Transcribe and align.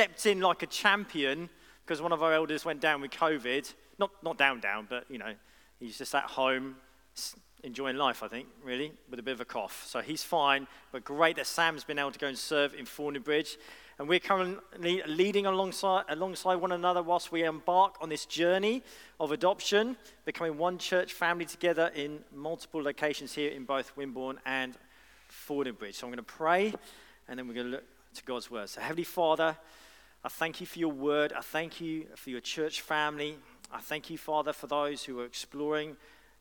stepped 0.00 0.24
in 0.24 0.40
like 0.40 0.62
a 0.62 0.66
champion 0.66 1.50
because 1.84 2.00
one 2.00 2.10
of 2.10 2.22
our 2.22 2.32
elders 2.32 2.64
went 2.64 2.80
down 2.80 3.02
with 3.02 3.10
COVID. 3.10 3.70
Not, 3.98 4.10
not 4.22 4.38
down, 4.38 4.58
down, 4.58 4.86
but, 4.88 5.04
you 5.10 5.18
know, 5.18 5.34
he's 5.78 5.98
just 5.98 6.14
at 6.14 6.24
home 6.24 6.76
enjoying 7.64 7.96
life, 7.98 8.22
I 8.22 8.28
think, 8.28 8.46
really, 8.64 8.92
with 9.10 9.18
a 9.18 9.22
bit 9.22 9.32
of 9.32 9.42
a 9.42 9.44
cough. 9.44 9.84
So 9.86 10.00
he's 10.00 10.22
fine, 10.22 10.66
but 10.90 11.04
great 11.04 11.36
that 11.36 11.46
Sam's 11.46 11.84
been 11.84 11.98
able 11.98 12.12
to 12.12 12.18
go 12.18 12.28
and 12.28 12.38
serve 12.38 12.72
in 12.72 12.86
Forney 12.86 13.20
And 13.98 14.08
we're 14.08 14.20
currently 14.20 15.02
leading 15.06 15.44
alongside, 15.44 16.04
alongside 16.08 16.54
one 16.54 16.72
another 16.72 17.02
whilst 17.02 17.30
we 17.30 17.44
embark 17.44 17.96
on 18.00 18.08
this 18.08 18.24
journey 18.24 18.82
of 19.18 19.32
adoption, 19.32 19.98
becoming 20.24 20.56
one 20.56 20.78
church 20.78 21.12
family 21.12 21.44
together 21.44 21.90
in 21.94 22.20
multiple 22.34 22.82
locations 22.82 23.34
here 23.34 23.50
in 23.50 23.64
both 23.64 23.94
Wimborne 23.96 24.38
and 24.46 24.78
Forney 25.28 25.72
So 25.92 26.06
I'm 26.06 26.10
going 26.10 26.16
to 26.16 26.22
pray, 26.22 26.72
and 27.28 27.38
then 27.38 27.46
we're 27.46 27.54
going 27.54 27.66
to 27.66 27.72
look 27.72 27.84
to 28.14 28.24
God's 28.24 28.50
word. 28.50 28.70
So, 28.70 28.80
Heavenly 28.80 29.04
Father, 29.04 29.58
I 30.22 30.28
thank 30.28 30.60
you 30.60 30.66
for 30.66 30.78
your 30.78 30.92
word. 30.92 31.32
I 31.32 31.40
thank 31.40 31.80
you 31.80 32.04
for 32.14 32.28
your 32.28 32.42
church 32.42 32.82
family. 32.82 33.38
I 33.72 33.80
thank 33.80 34.10
you, 34.10 34.18
Father, 34.18 34.52
for 34.52 34.66
those 34.66 35.02
who 35.02 35.18
are 35.20 35.24
exploring 35.24 35.96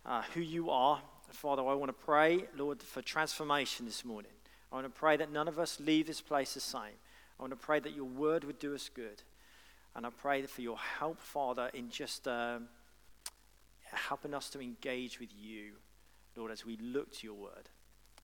uh, 0.05 0.23
who 0.33 0.41
you 0.41 0.69
are. 0.69 1.01
Father, 1.31 1.61
I 1.61 1.73
want 1.75 1.87
to 1.87 2.05
pray, 2.05 2.43
Lord, 2.57 2.81
for 2.81 3.01
transformation 3.01 3.85
this 3.85 4.03
morning. 4.03 4.31
I 4.69 4.75
want 4.75 4.93
to 4.93 4.99
pray 4.99 5.15
that 5.15 5.31
none 5.31 5.47
of 5.47 5.59
us 5.59 5.79
leave 5.79 6.07
this 6.07 6.19
place 6.19 6.55
the 6.55 6.59
same. 6.59 6.97
I 7.39 7.43
want 7.43 7.51
to 7.51 7.57
pray 7.57 7.79
that 7.79 7.95
your 7.95 8.05
word 8.05 8.43
would 8.43 8.59
do 8.59 8.75
us 8.75 8.89
good. 8.93 9.21
And 9.95 10.05
I 10.05 10.09
pray 10.09 10.41
for 10.41 10.61
your 10.61 10.77
help, 10.77 11.21
Father, 11.21 11.71
in 11.73 11.89
just 11.89 12.27
uh, 12.27 12.59
helping 13.83 14.33
us 14.33 14.49
to 14.49 14.59
engage 14.59 15.21
with 15.21 15.29
you, 15.33 15.73
Lord, 16.35 16.51
as 16.51 16.65
we 16.65 16.75
look 16.77 17.13
to 17.19 17.27
your 17.27 17.35
word. 17.35 17.69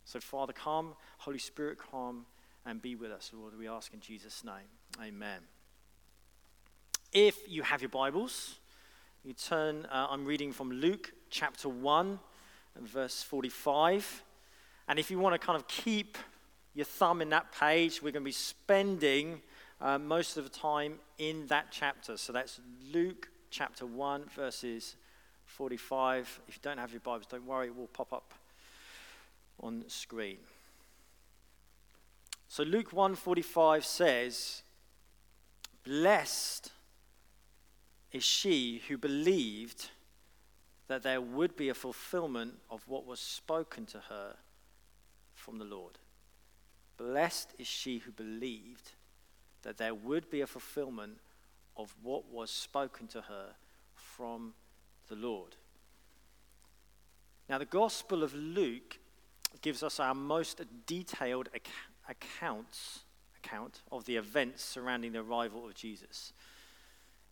So, 0.03 0.19
Father, 0.19 0.51
come. 0.51 0.95
Holy 1.19 1.39
Spirit, 1.39 1.77
come 1.91 2.25
and 2.65 2.81
be 2.81 2.95
with 2.95 3.11
us, 3.11 3.31
Lord. 3.33 3.57
We 3.57 3.69
ask 3.69 3.93
in 3.93 4.01
Jesus' 4.01 4.43
name. 4.43 4.67
Amen. 5.01 5.39
If 7.11 7.37
you 7.49 7.63
have 7.63 7.81
your 7.81 7.89
Bibles, 7.89 8.55
you 9.25 9.33
turn, 9.33 9.85
uh, 9.87 10.07
I'm 10.09 10.23
reading 10.23 10.53
from 10.53 10.71
Luke 10.71 11.11
chapter 11.29 11.67
1 11.67 12.17
and 12.75 12.87
verse 12.87 13.21
45. 13.21 14.23
And 14.87 14.97
if 14.97 15.11
you 15.11 15.19
want 15.19 15.39
to 15.39 15.45
kind 15.45 15.57
of 15.57 15.67
keep 15.67 16.17
your 16.73 16.85
thumb 16.85 17.21
in 17.21 17.29
that 17.29 17.51
page, 17.51 18.01
we're 18.01 18.11
going 18.11 18.23
to 18.23 18.25
be 18.25 18.31
spending 18.31 19.41
uh, 19.81 19.97
most 19.97 20.37
of 20.37 20.45
the 20.45 20.49
time 20.49 20.95
in 21.17 21.45
that 21.47 21.67
chapter. 21.71 22.15
So 22.15 22.31
that's 22.31 22.61
Luke 22.93 23.27
chapter 23.49 23.85
1, 23.85 24.29
verses 24.33 24.95
45. 25.43 26.39
If 26.47 26.55
you 26.55 26.61
don't 26.61 26.77
have 26.77 26.91
your 26.91 27.01
Bibles, 27.01 27.25
don't 27.25 27.45
worry, 27.45 27.67
it 27.67 27.75
will 27.75 27.87
pop 27.87 28.13
up 28.13 28.33
on 29.59 29.83
screen. 29.87 30.37
So 32.47 32.63
Luke 32.63 32.91
1:45 32.91 33.83
says, 33.83 34.61
"Blessed 35.85 36.71
is 38.11 38.23
she 38.23 38.81
who 38.87 38.97
believed 38.97 39.89
that 40.87 41.03
there 41.03 41.21
would 41.21 41.55
be 41.55 41.69
a 41.69 41.73
fulfillment 41.73 42.55
of 42.69 42.87
what 42.87 43.05
was 43.05 43.19
spoken 43.19 43.85
to 43.87 43.99
her 43.99 44.35
from 45.33 45.57
the 45.57 45.65
Lord. 45.65 45.97
Blessed 46.97 47.53
is 47.59 47.67
she 47.67 47.99
who 47.99 48.11
believed 48.11 48.91
that 49.61 49.77
there 49.77 49.93
would 49.93 50.29
be 50.29 50.41
a 50.41 50.47
fulfillment 50.47 51.17
of 51.77 51.95
what 52.01 52.31
was 52.31 52.49
spoken 52.49 53.07
to 53.07 53.21
her 53.21 53.55
from 53.93 54.53
the 55.07 55.15
Lord. 55.15 55.55
Now, 57.49 57.57
the 57.57 57.65
Gospel 57.65 58.23
of 58.23 58.33
Luke 58.33 58.97
gives 59.61 59.83
us 59.83 59.99
our 59.99 60.15
most 60.15 60.61
detailed 60.85 61.49
ac- 61.53 61.71
accounts, 62.09 63.04
account 63.45 63.81
of 63.91 64.05
the 64.05 64.15
events 64.15 64.63
surrounding 64.63 65.11
the 65.11 65.19
arrival 65.19 65.65
of 65.65 65.75
Jesus. 65.75 66.33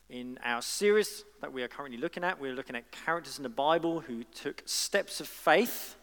In 0.09 0.37
our 0.43 0.61
series 0.61 1.23
that 1.41 1.51
we 1.51 1.63
are 1.63 1.67
currently 1.67 1.97
looking 1.97 2.23
at, 2.23 2.39
we're 2.39 2.53
looking 2.53 2.75
at 2.75 2.91
characters 2.91 3.37
in 3.37 3.43
the 3.43 3.49
Bible 3.49 4.01
who 4.01 4.23
took 4.23 4.61
steps 4.65 5.19
of 5.19 5.27
faith, 5.27 5.95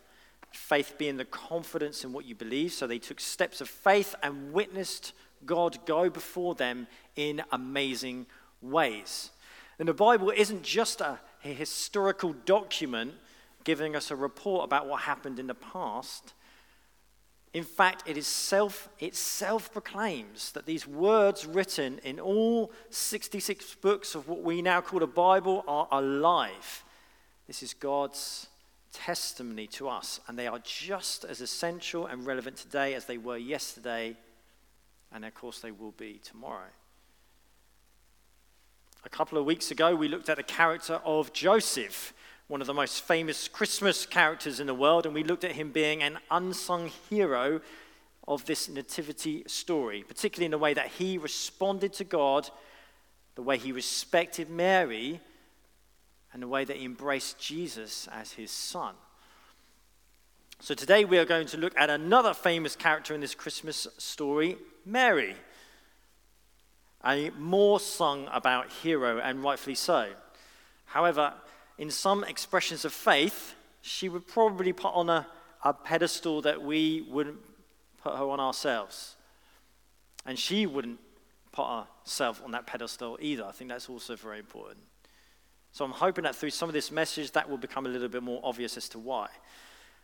faith 0.53 0.95
being 0.99 1.17
the 1.17 1.25
confidence 1.25 2.03
in 2.03 2.13
what 2.13 2.25
you 2.25 2.35
believe. 2.35 2.73
So 2.73 2.87
they 2.87 2.99
took 2.99 3.21
steps 3.21 3.61
of 3.61 3.69
faith 3.69 4.15
and 4.23 4.53
witnessed 4.53 5.13
God 5.47 5.79
go 5.87 6.11
before 6.11 6.55
them 6.55 6.87
in 7.15 7.43
amazing 7.53 8.27
ways. 8.61 9.31
And 9.79 9.89
the 9.89 9.95
Bible 9.95 10.33
isn't 10.35 10.63
just 10.63 11.01
a, 11.01 11.21
a 11.45 11.49
historical 11.49 12.33
document 12.33 13.15
giving 13.65 13.95
us 13.95 14.11
a 14.11 14.17
report 14.17 14.65
about 14.65 14.89
what 14.89 15.03
happened 15.03 15.39
in 15.39 15.47
the 15.47 15.55
past. 15.55 16.33
In 17.53 17.65
fact, 17.65 18.05
it 18.07 18.17
is 18.17 18.29
self, 18.29 18.89
it 19.01 19.17
self 19.17 19.73
proclaims 19.73 20.53
that 20.53 20.67
these 20.67 20.87
words 20.87 21.47
written 21.47 21.99
in 22.05 22.21
all 22.21 22.71
66 22.91 23.75
books 23.77 24.15
of 24.15 24.29
what 24.29 24.43
we 24.43 24.63
now 24.63 24.81
call 24.81 25.01
the 25.01 25.07
Bible 25.07 25.65
are 25.67 25.89
alive. 25.91 26.85
This 27.49 27.63
is 27.65 27.75
God's 27.75 28.47
testimony 28.93 29.67
to 29.67 29.89
us, 29.89 30.21
and 30.29 30.39
they 30.39 30.47
are 30.47 30.61
just 30.61 31.25
as 31.25 31.41
essential 31.41 32.07
and 32.07 32.25
relevant 32.25 32.57
today 32.57 32.95
as 32.95 33.07
they 33.07 33.19
were 33.19 33.37
yesterday, 33.37 34.17
and 35.13 35.25
of 35.25 35.35
course, 35.35 35.59
they 35.59 35.73
will 35.73 35.93
be 35.93 36.21
tomorrow. 36.23 36.71
A 39.05 39.09
couple 39.09 39.39
of 39.39 39.45
weeks 39.45 39.73
ago, 39.73 39.97
we 39.97 40.07
looked 40.09 40.29
at 40.29 40.37
the 40.37 40.43
character 40.45 41.01
of 41.05 41.33
Joseph 41.33 42.13
one 42.51 42.61
of 42.61 42.67
the 42.67 42.75
most 42.75 43.05
famous 43.05 43.47
Christmas 43.47 44.05
characters 44.05 44.59
in 44.59 44.67
the 44.67 44.75
world, 44.75 45.07
and 45.07 45.15
we 45.15 45.23
looked 45.23 45.45
at 45.45 45.53
him 45.53 45.71
being 45.71 46.03
an 46.03 46.19
unsung 46.33 46.91
hero 47.09 47.61
of 48.27 48.45
this 48.45 48.69
nativity 48.69 49.45
story, 49.47 50.03
particularly 50.03 50.47
in 50.47 50.51
the 50.51 50.59
way 50.59 50.75
that 50.75 50.89
he 50.89 51.17
responded 51.17 51.93
to 51.93 52.03
God, 52.03 52.51
the 53.37 53.43
way 53.43 53.57
he 53.57 53.71
respected 53.71 54.51
Mary, 54.51 55.21
and 56.33 56.43
the 56.43 56.49
way 56.49 56.65
that 56.65 56.77
he 56.77 56.85
embraced 56.85 57.39
Jesus 57.39 58.09
as 58.11 58.33
his 58.33 58.51
son. 58.51 58.97
So 60.59 60.75
today 60.75 61.05
we 61.05 61.19
are 61.19 61.25
going 61.25 61.47
to 61.47 61.57
look 61.57 61.79
at 61.79 61.89
another 61.89 62.35
famous 62.35 62.75
character 62.75 63.15
in 63.15 63.21
this 63.21 63.37
Christmas 63.37 63.87
story, 63.97 64.57
Mary. 64.85 65.37
A 67.05 67.31
more 67.39 67.79
sung 67.79 68.29
about 68.33 68.73
hero, 68.83 69.21
and 69.21 69.41
rightfully 69.41 69.77
so. 69.77 70.09
However, 70.87 71.33
in 71.81 71.91
some 71.91 72.25
expressions 72.25 72.85
of 72.85 72.93
faith, 72.93 73.55
she 73.81 74.11
would 74.11 74.29
probably 74.29 74.71
put 74.71 74.93
on 74.93 75.09
a, 75.09 75.27
a 75.65 75.73
pedestal 75.73 76.43
that 76.43 76.63
we 76.63 77.07
wouldn't 77.09 77.39
put 78.03 78.15
her 78.15 78.25
on 78.25 78.39
ourselves. 78.39 79.17
And 80.27 80.39
she 80.39 80.67
wouldn't 80.67 81.01
put 81.53 81.67
herself 82.05 82.43
on 82.45 82.51
that 82.51 82.67
pedestal 82.67 83.17
either. 83.19 83.47
I 83.47 83.53
think 83.53 83.71
that's 83.71 83.89
also 83.89 84.15
very 84.15 84.39
important. 84.39 84.77
So 85.73 85.87
I'm 85.87 85.93
hoping 85.93 86.25
that 86.25 86.37
through 86.37 86.51
some 86.51 86.69
of 86.69 86.75
this 86.75 86.91
message, 86.91 87.31
that 87.31 87.49
will 87.49 87.57
become 87.57 87.87
a 87.87 87.89
little 87.89 88.09
bit 88.09 88.23
more 88.23 88.43
obvious 88.45 88.77
as 88.77 88.87
to 88.91 88.99
why. 88.99 89.29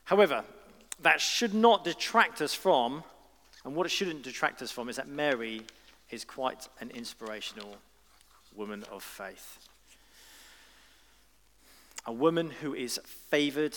However, 0.04 0.44
that 1.02 1.20
should 1.20 1.52
not 1.52 1.84
detract 1.84 2.40
us 2.40 2.54
from, 2.54 3.04
and 3.66 3.76
what 3.76 3.84
it 3.84 3.90
shouldn't 3.90 4.22
detract 4.22 4.62
us 4.62 4.70
from, 4.70 4.88
is 4.88 4.96
that 4.96 5.08
Mary 5.08 5.60
is 6.10 6.24
quite 6.24 6.68
an 6.80 6.90
inspirational 6.92 7.76
woman 8.54 8.82
of 8.90 9.02
faith 9.02 9.58
a 12.06 12.12
woman 12.12 12.50
who 12.50 12.72
is 12.72 13.00
favored, 13.30 13.76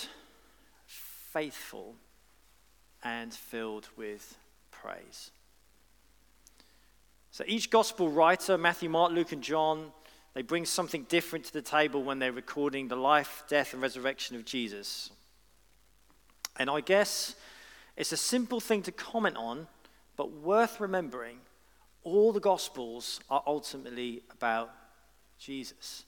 faithful, 0.85 1.95
and 3.03 3.33
filled 3.33 3.87
with 3.97 4.37
praise. 4.71 5.31
So 7.31 7.43
each 7.47 7.69
gospel 7.69 8.09
writer, 8.09 8.57
Matthew, 8.57 8.89
Mark, 8.89 9.11
Luke, 9.11 9.31
and 9.31 9.41
John, 9.41 9.91
they 10.33 10.41
bring 10.41 10.65
something 10.65 11.03
different 11.09 11.45
to 11.45 11.53
the 11.53 11.61
table 11.61 12.03
when 12.03 12.19
they're 12.19 12.31
recording 12.31 12.87
the 12.87 12.95
life, 12.95 13.43
death, 13.47 13.73
and 13.73 13.81
resurrection 13.81 14.35
of 14.35 14.45
Jesus. 14.45 15.09
And 16.57 16.69
I 16.69 16.81
guess 16.81 17.35
it's 17.97 18.11
a 18.11 18.17
simple 18.17 18.59
thing 18.59 18.83
to 18.83 18.91
comment 18.91 19.37
on, 19.37 19.67
but 20.17 20.31
worth 20.31 20.79
remembering 20.79 21.37
all 22.03 22.31
the 22.31 22.39
gospels 22.39 23.19
are 23.29 23.43
ultimately 23.47 24.21
about 24.31 24.71
Jesus. 25.39 26.03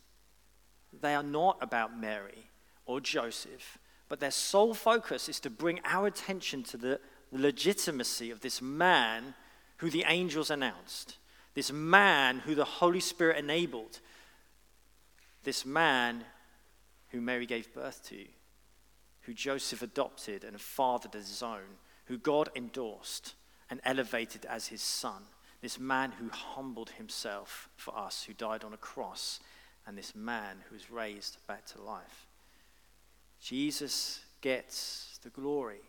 They 0.99 1.15
are 1.15 1.23
not 1.23 1.57
about 1.61 1.97
Mary 1.97 2.49
or 2.85 2.99
Joseph, 2.99 3.77
but 4.09 4.19
their 4.19 4.31
sole 4.31 4.73
focus 4.73 5.29
is 5.29 5.39
to 5.41 5.49
bring 5.49 5.79
our 5.85 6.07
attention 6.07 6.63
to 6.63 6.77
the 6.77 6.99
legitimacy 7.31 8.29
of 8.29 8.41
this 8.41 8.61
man 8.61 9.33
who 9.77 9.89
the 9.89 10.03
angels 10.07 10.51
announced, 10.51 11.17
this 11.53 11.71
man 11.71 12.39
who 12.39 12.55
the 12.55 12.65
Holy 12.65 12.99
Spirit 12.99 13.37
enabled, 13.37 13.99
this 15.43 15.65
man 15.65 16.25
who 17.09 17.21
Mary 17.21 17.45
gave 17.45 17.73
birth 17.73 18.05
to, 18.09 18.25
who 19.21 19.33
Joseph 19.33 19.81
adopted 19.81 20.43
and 20.43 20.59
fathered 20.59 21.15
as 21.15 21.29
his 21.29 21.41
own, 21.41 21.77
who 22.05 22.17
God 22.17 22.49
endorsed 22.55 23.35
and 23.69 23.79
elevated 23.83 24.45
as 24.45 24.67
his 24.67 24.81
son, 24.81 25.23
this 25.61 25.79
man 25.79 26.11
who 26.11 26.29
humbled 26.29 26.91
himself 26.91 27.69
for 27.75 27.97
us, 27.97 28.23
who 28.23 28.33
died 28.33 28.63
on 28.63 28.73
a 28.73 28.77
cross 28.77 29.39
and 29.85 29.97
this 29.97 30.15
man 30.15 30.57
who 30.69 30.75
is 30.75 30.91
raised 30.91 31.37
back 31.47 31.65
to 31.67 31.81
life. 31.81 32.27
Jesus 33.41 34.21
gets 34.41 35.19
the 35.23 35.29
glory. 35.29 35.81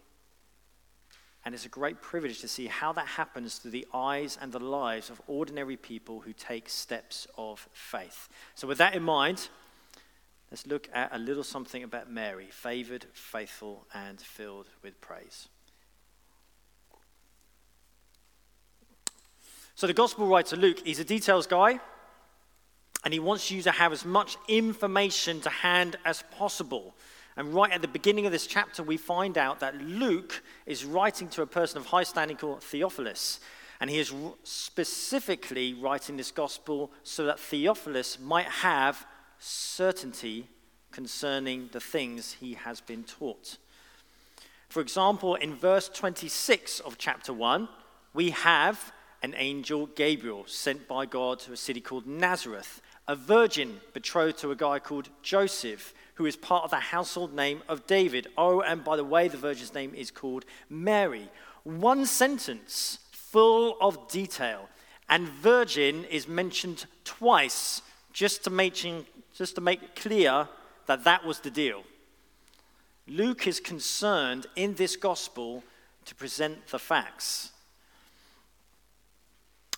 And 1.44 1.54
it's 1.54 1.66
a 1.66 1.70
great 1.70 2.00
privilege 2.00 2.40
to 2.40 2.48
see 2.48 2.66
how 2.66 2.92
that 2.92 3.06
happens 3.06 3.58
through 3.58 3.72
the 3.72 3.86
eyes 3.92 4.38
and 4.40 4.52
the 4.52 4.60
lives 4.60 5.10
of 5.10 5.20
ordinary 5.26 5.76
people 5.76 6.20
who 6.20 6.32
take 6.32 6.68
steps 6.68 7.26
of 7.36 7.68
faith. 7.72 8.28
So, 8.54 8.68
with 8.68 8.78
that 8.78 8.94
in 8.94 9.02
mind, 9.02 9.48
let's 10.50 10.66
look 10.68 10.88
at 10.92 11.12
a 11.12 11.18
little 11.18 11.42
something 11.42 11.82
about 11.82 12.10
Mary 12.10 12.46
favored, 12.50 13.06
faithful, 13.12 13.86
and 13.92 14.20
filled 14.20 14.68
with 14.84 15.00
praise. 15.00 15.48
So, 19.74 19.88
the 19.88 19.94
gospel 19.94 20.28
writer 20.28 20.54
Luke, 20.54 20.78
he's 20.84 21.00
a 21.00 21.04
details 21.04 21.48
guy, 21.48 21.80
and 23.04 23.12
he 23.12 23.20
wants 23.20 23.50
you 23.50 23.62
to 23.62 23.70
have 23.70 23.93
as 23.93 24.04
much 24.04 24.37
information 24.49 25.40
to 25.40 25.50
hand 25.50 25.96
as 26.04 26.22
possible. 26.31 26.94
And 27.37 27.54
right 27.54 27.72
at 27.72 27.82
the 27.82 27.88
beginning 27.88 28.26
of 28.26 28.32
this 28.32 28.46
chapter, 28.46 28.82
we 28.82 28.96
find 28.96 29.38
out 29.38 29.60
that 29.60 29.81
Luke 29.81 30.43
is 30.66 30.84
writing 30.84 31.28
to 31.28 31.43
a 31.43 31.46
person 31.46 31.78
of 31.78 31.87
high 31.87 32.02
standing 32.02 32.37
called 32.37 32.62
Theophilus. 32.62 33.40
And 33.81 33.90
he 33.90 33.99
is 33.99 34.12
specifically 34.44 35.75
writing 35.75 36.16
this 36.16 36.31
gospel 36.31 36.93
so 37.02 37.25
that 37.26 37.40
Theophilus 37.40 38.20
might 38.20 38.46
have 38.46 39.05
certainty 39.38 40.46
concerning 40.93 41.70
the 41.72 41.81
things 41.81 42.37
he 42.38 42.55
has 42.55 42.81
been 42.81 43.02
taught. 43.02 43.56
For 44.69 44.81
example, 44.81 45.34
in 45.34 45.55
verse 45.55 45.88
26 45.88 46.81
of 46.81 46.96
chapter 46.96 47.32
1, 47.32 47.69
we 48.14 48.31
have 48.31 48.93
an 49.22 49.34
angel 49.36 49.86
Gabriel 49.86 50.44
sent 50.46 50.88
by 50.88 51.06
God 51.06 51.38
to 51.40 51.52
a 51.52 51.56
city 51.56 51.80
called 51.80 52.06
Nazareth, 52.06 52.80
a 53.06 53.14
virgin 53.14 53.80
betrothed 53.92 54.38
to 54.38 54.50
a 54.50 54.56
guy 54.56 54.78
called 54.78 55.08
Joseph 55.22 55.94
who 56.14 56.26
is 56.26 56.36
part 56.36 56.64
of 56.64 56.70
the 56.70 56.76
household 56.76 57.34
name 57.34 57.62
of 57.69 57.86
David. 57.86 58.26
Oh, 58.36 58.60
and 58.60 58.84
by 58.84 58.96
the 58.96 59.04
way, 59.04 59.28
the 59.28 59.36
virgin's 59.36 59.74
name 59.74 59.94
is 59.94 60.10
called 60.10 60.44
Mary. 60.69 61.28
One 61.64 62.04
sentence 62.06 62.98
full 63.12 63.76
of 63.80 64.08
detail, 64.08 64.69
and 65.08 65.28
virgin 65.28 66.04
is 66.04 66.28
mentioned 66.28 66.86
twice 67.04 67.80
just 68.12 68.44
to 68.44 68.50
make, 68.50 68.74
just 69.34 69.54
to 69.54 69.60
make 69.60 69.94
clear 69.94 70.48
that 70.86 71.04
that 71.04 71.24
was 71.24 71.40
the 71.40 71.50
deal. 71.50 71.82
Luke 73.08 73.46
is 73.46 73.58
concerned 73.60 74.46
in 74.54 74.74
this 74.74 74.96
gospel 74.96 75.64
to 76.04 76.14
present 76.14 76.66
the 76.69 76.78
facts. 76.78 77.51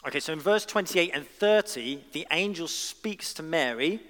Okay, 0.06 0.20
so 0.20 0.34
in 0.34 0.40
verse 0.40 0.66
28 0.66 1.12
and 1.14 1.26
30, 1.26 2.04
the 2.12 2.26
angel 2.30 2.68
speaks 2.68 3.32
to 3.34 3.42
Mary 3.42 4.00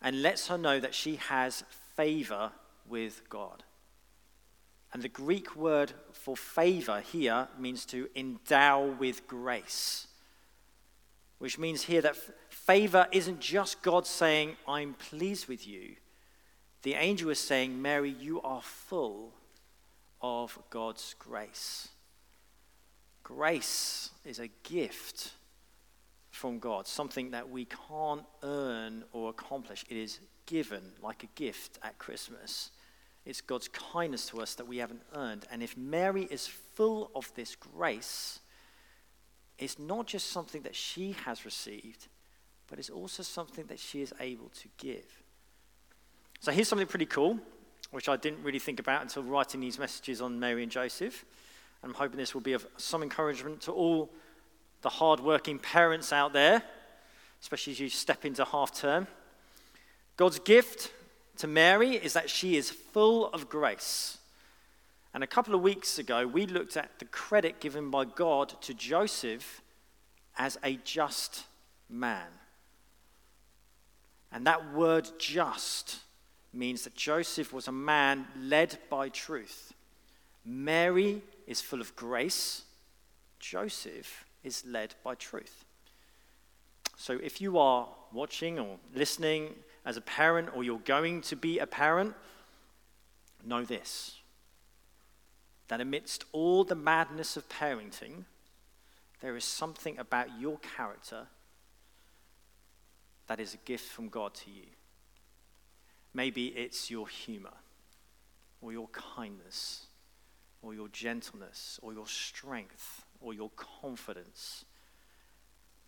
and 0.00 0.22
lets 0.22 0.48
her 0.48 0.56
know 0.56 0.80
that 0.80 0.94
she 0.94 1.16
has 1.16 1.62
favor 1.94 2.50
with 2.88 3.20
God. 3.28 3.62
And 4.94 5.02
the 5.02 5.08
Greek 5.08 5.54
word 5.54 5.92
for 6.12 6.36
favor 6.36 7.00
here 7.00 7.48
means 7.58 7.84
to 7.86 8.08
endow 8.16 8.96
with 8.98 9.26
grace, 9.26 10.06
which 11.38 11.58
means 11.58 11.82
here 11.82 12.00
that 12.00 12.16
favor 12.48 13.06
isn't 13.12 13.40
just 13.40 13.82
God 13.82 14.06
saying, 14.06 14.56
I'm 14.66 14.94
pleased 14.94 15.48
with 15.48 15.68
you. 15.68 15.96
The 16.82 16.94
angel 16.94 17.28
is 17.28 17.38
saying, 17.38 17.80
Mary, 17.80 18.10
you 18.18 18.40
are 18.40 18.62
full 18.62 19.34
of 20.22 20.58
God's 20.70 21.14
grace. 21.18 21.88
Grace 23.36 24.10
is 24.24 24.40
a 24.40 24.48
gift 24.64 25.32
from 26.30 26.58
God, 26.58 26.86
something 26.86 27.30
that 27.30 27.48
we 27.48 27.64
can't 27.88 28.24
earn 28.42 29.04
or 29.12 29.30
accomplish. 29.30 29.84
It 29.88 29.96
is 29.96 30.18
given 30.46 30.82
like 31.00 31.22
a 31.22 31.28
gift 31.36 31.78
at 31.82 31.96
Christmas. 31.98 32.70
It's 33.24 33.40
God's 33.40 33.68
kindness 33.68 34.26
to 34.30 34.40
us 34.40 34.54
that 34.54 34.66
we 34.66 34.78
haven't 34.78 35.02
earned. 35.14 35.44
And 35.52 35.62
if 35.62 35.76
Mary 35.76 36.24
is 36.24 36.48
full 36.48 37.10
of 37.14 37.32
this 37.36 37.54
grace, 37.54 38.40
it's 39.58 39.78
not 39.78 40.06
just 40.06 40.30
something 40.30 40.62
that 40.62 40.74
she 40.74 41.12
has 41.24 41.44
received, 41.44 42.08
but 42.68 42.78
it's 42.78 42.90
also 42.90 43.22
something 43.22 43.66
that 43.66 43.78
she 43.78 44.02
is 44.02 44.12
able 44.18 44.48
to 44.60 44.68
give. 44.76 45.22
So 46.40 46.50
here's 46.50 46.68
something 46.68 46.86
pretty 46.88 47.06
cool, 47.06 47.38
which 47.92 48.08
I 48.08 48.16
didn't 48.16 48.42
really 48.42 48.58
think 48.58 48.80
about 48.80 49.02
until 49.02 49.22
writing 49.22 49.60
these 49.60 49.78
messages 49.78 50.20
on 50.20 50.40
Mary 50.40 50.64
and 50.64 50.72
Joseph. 50.72 51.24
I'm 51.82 51.94
hoping 51.94 52.18
this 52.18 52.34
will 52.34 52.40
be 52.40 52.52
of 52.52 52.66
some 52.76 53.02
encouragement 53.02 53.62
to 53.62 53.72
all 53.72 54.10
the 54.82 54.88
hard-working 54.88 55.58
parents 55.58 56.12
out 56.12 56.32
there, 56.32 56.62
especially 57.40 57.72
as 57.72 57.80
you 57.80 57.88
step 57.88 58.24
into 58.24 58.44
half 58.44 58.74
term. 58.74 59.06
God's 60.16 60.38
gift 60.38 60.92
to 61.38 61.46
Mary 61.46 61.96
is 61.96 62.12
that 62.12 62.28
she 62.28 62.56
is 62.56 62.70
full 62.70 63.28
of 63.28 63.48
grace. 63.48 64.18
And 65.14 65.24
a 65.24 65.26
couple 65.26 65.54
of 65.54 65.62
weeks 65.62 65.98
ago, 65.98 66.26
we 66.26 66.46
looked 66.46 66.76
at 66.76 66.98
the 66.98 67.06
credit 67.06 67.60
given 67.60 67.90
by 67.90 68.04
God 68.04 68.54
to 68.62 68.74
Joseph 68.74 69.62
as 70.38 70.58
a 70.62 70.76
just 70.84 71.44
man. 71.88 72.26
And 74.30 74.46
that 74.46 74.72
word 74.72 75.08
just 75.18 75.98
means 76.52 76.84
that 76.84 76.94
Joseph 76.94 77.52
was 77.52 77.66
a 77.66 77.72
man 77.72 78.26
led 78.38 78.78
by 78.88 79.08
truth. 79.08 79.72
Mary 80.44 81.22
is 81.50 81.60
full 81.60 81.80
of 81.80 81.96
grace. 81.96 82.62
Joseph 83.40 84.24
is 84.44 84.64
led 84.64 84.94
by 85.02 85.16
truth. 85.16 85.64
So 86.96 87.18
if 87.20 87.40
you 87.40 87.58
are 87.58 87.88
watching 88.12 88.60
or 88.60 88.78
listening 88.94 89.56
as 89.84 89.96
a 89.96 90.00
parent 90.00 90.50
or 90.54 90.62
you're 90.62 90.78
going 90.78 91.22
to 91.22 91.34
be 91.34 91.58
a 91.58 91.66
parent, 91.66 92.14
know 93.44 93.64
this 93.64 94.16
that 95.68 95.80
amidst 95.80 96.24
all 96.32 96.64
the 96.64 96.74
madness 96.74 97.36
of 97.36 97.48
parenting, 97.48 98.24
there 99.20 99.36
is 99.36 99.44
something 99.44 99.96
about 99.98 100.26
your 100.40 100.58
character 100.58 101.28
that 103.28 103.38
is 103.38 103.54
a 103.54 103.58
gift 103.58 103.88
from 103.88 104.08
God 104.08 104.34
to 104.34 104.50
you. 104.50 104.66
Maybe 106.12 106.46
it's 106.48 106.90
your 106.90 107.06
humor 107.06 107.54
or 108.60 108.72
your 108.72 108.88
kindness 108.88 109.86
or 110.62 110.74
your 110.74 110.88
gentleness 110.88 111.78
or 111.82 111.92
your 111.92 112.06
strength 112.06 113.04
or 113.20 113.34
your 113.34 113.50
confidence. 113.56 114.64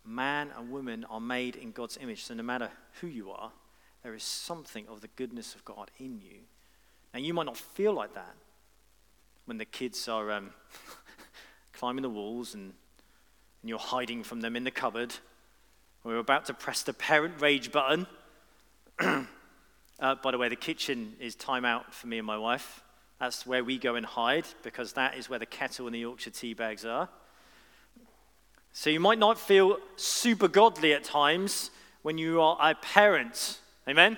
Man 0.05 0.51
and 0.57 0.69
woman 0.71 1.05
are 1.09 1.21
made 1.21 1.55
in 1.55 1.71
God's 1.71 1.97
image, 2.01 2.23
so 2.23 2.33
no 2.33 2.43
matter 2.43 2.69
who 2.99 3.07
you 3.07 3.31
are, 3.31 3.51
there 4.03 4.13
is 4.13 4.23
something 4.23 4.85
of 4.87 5.01
the 5.01 5.07
goodness 5.15 5.55
of 5.55 5.63
God 5.63 5.91
in 5.97 6.19
you. 6.19 6.39
Now, 7.13 7.19
you 7.19 7.33
might 7.33 7.45
not 7.45 7.57
feel 7.57 7.93
like 7.93 8.13
that 8.15 8.35
when 9.45 9.57
the 9.57 9.65
kids 9.65 10.07
are 10.07 10.31
um, 10.31 10.51
climbing 11.73 12.01
the 12.01 12.09
walls 12.09 12.53
and, 12.53 12.73
and 13.61 13.69
you're 13.69 13.79
hiding 13.79 14.23
from 14.23 14.41
them 14.41 14.55
in 14.55 14.63
the 14.63 14.71
cupboard, 14.71 15.13
you're 16.05 16.17
about 16.17 16.45
to 16.45 16.53
press 16.53 16.83
the 16.83 16.93
parent 16.93 17.35
rage 17.39 17.71
button. 17.71 18.07
uh, 18.99 20.15
by 20.15 20.31
the 20.31 20.37
way, 20.37 20.49
the 20.49 20.55
kitchen 20.55 21.15
is 21.19 21.35
time 21.35 21.63
out 21.63 21.93
for 21.93 22.07
me 22.07 22.17
and 22.17 22.27
my 22.27 22.37
wife. 22.37 22.82
That's 23.19 23.45
where 23.45 23.63
we 23.63 23.77
go 23.77 23.95
and 23.95 24.05
hide 24.05 24.45
because 24.63 24.93
that 24.93 25.17
is 25.17 25.29
where 25.29 25.39
the 25.39 25.45
kettle 25.45 25.85
and 25.87 25.95
the 25.95 25.99
Yorkshire 25.99 26.31
tea 26.31 26.53
bags 26.53 26.85
are. 26.85 27.09
So 28.73 28.89
you 28.89 28.99
might 28.99 29.19
not 29.19 29.39
feel 29.39 29.77
super 29.95 30.47
godly 30.47 30.93
at 30.93 31.03
times 31.03 31.69
when 32.01 32.17
you 32.17 32.41
are 32.41 32.57
a 32.59 32.75
parent. 32.75 33.59
Amen? 33.87 34.17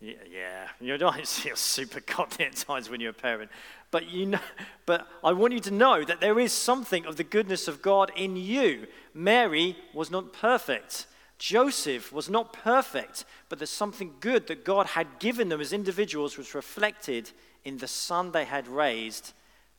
Yeah, 0.00 0.68
you 0.80 0.96
don't 0.96 1.14
feel 1.26 1.56
super 1.56 2.00
godly 2.00 2.46
at 2.46 2.56
times 2.56 2.88
when 2.88 3.00
you're 3.00 3.10
a 3.10 3.14
parent. 3.14 3.50
But, 3.90 4.08
you 4.08 4.26
know, 4.26 4.40
but 4.86 5.06
I 5.22 5.32
want 5.32 5.52
you 5.52 5.60
to 5.60 5.70
know 5.70 6.04
that 6.04 6.20
there 6.20 6.38
is 6.38 6.52
something 6.52 7.04
of 7.04 7.16
the 7.16 7.24
goodness 7.24 7.68
of 7.68 7.82
God 7.82 8.10
in 8.16 8.36
you. 8.36 8.86
Mary 9.12 9.76
was 9.92 10.10
not 10.10 10.32
perfect. 10.32 11.06
Joseph 11.40 12.12
was 12.12 12.28
not 12.28 12.52
perfect, 12.52 13.24
but 13.48 13.58
there's 13.58 13.70
something 13.70 14.12
good 14.20 14.46
that 14.48 14.62
God 14.62 14.88
had 14.88 15.18
given 15.18 15.48
them 15.48 15.60
as 15.60 15.72
individuals, 15.72 16.36
was 16.36 16.54
reflected 16.54 17.30
in 17.64 17.78
the 17.78 17.88
son 17.88 18.30
they 18.30 18.44
had 18.44 18.68
raised. 18.68 19.32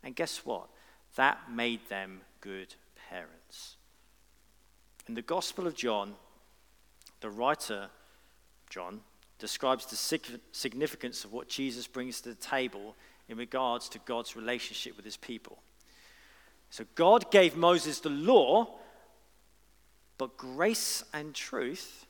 And 0.03 0.15
guess 0.15 0.43
what? 0.43 0.67
That 1.17 1.51
made 1.51 1.87
them 1.87 2.21
good 2.41 2.73
parents. 3.09 3.75
In 5.07 5.13
the 5.13 5.21
Gospel 5.21 5.67
of 5.67 5.75
John, 5.75 6.15
the 7.19 7.29
writer, 7.29 7.89
John, 8.71 9.01
describes 9.37 9.85
the 9.85 10.41
significance 10.51 11.23
of 11.23 11.31
what 11.31 11.47
Jesus 11.47 11.85
brings 11.85 12.21
to 12.21 12.29
the 12.29 12.35
table 12.35 12.95
in 13.29 13.37
regards 13.37 13.87
to 13.89 13.99
God's 13.99 14.35
relationship 14.35 14.95
with 14.95 15.05
his 15.05 15.17
people. 15.17 15.59
So 16.71 16.85
God 16.95 17.29
gave 17.29 17.55
Moses 17.55 17.99
the 17.99 18.09
law, 18.09 18.79
but 20.21 20.37
grace 20.37 21.03
and 21.13 21.33
truth 21.33 22.05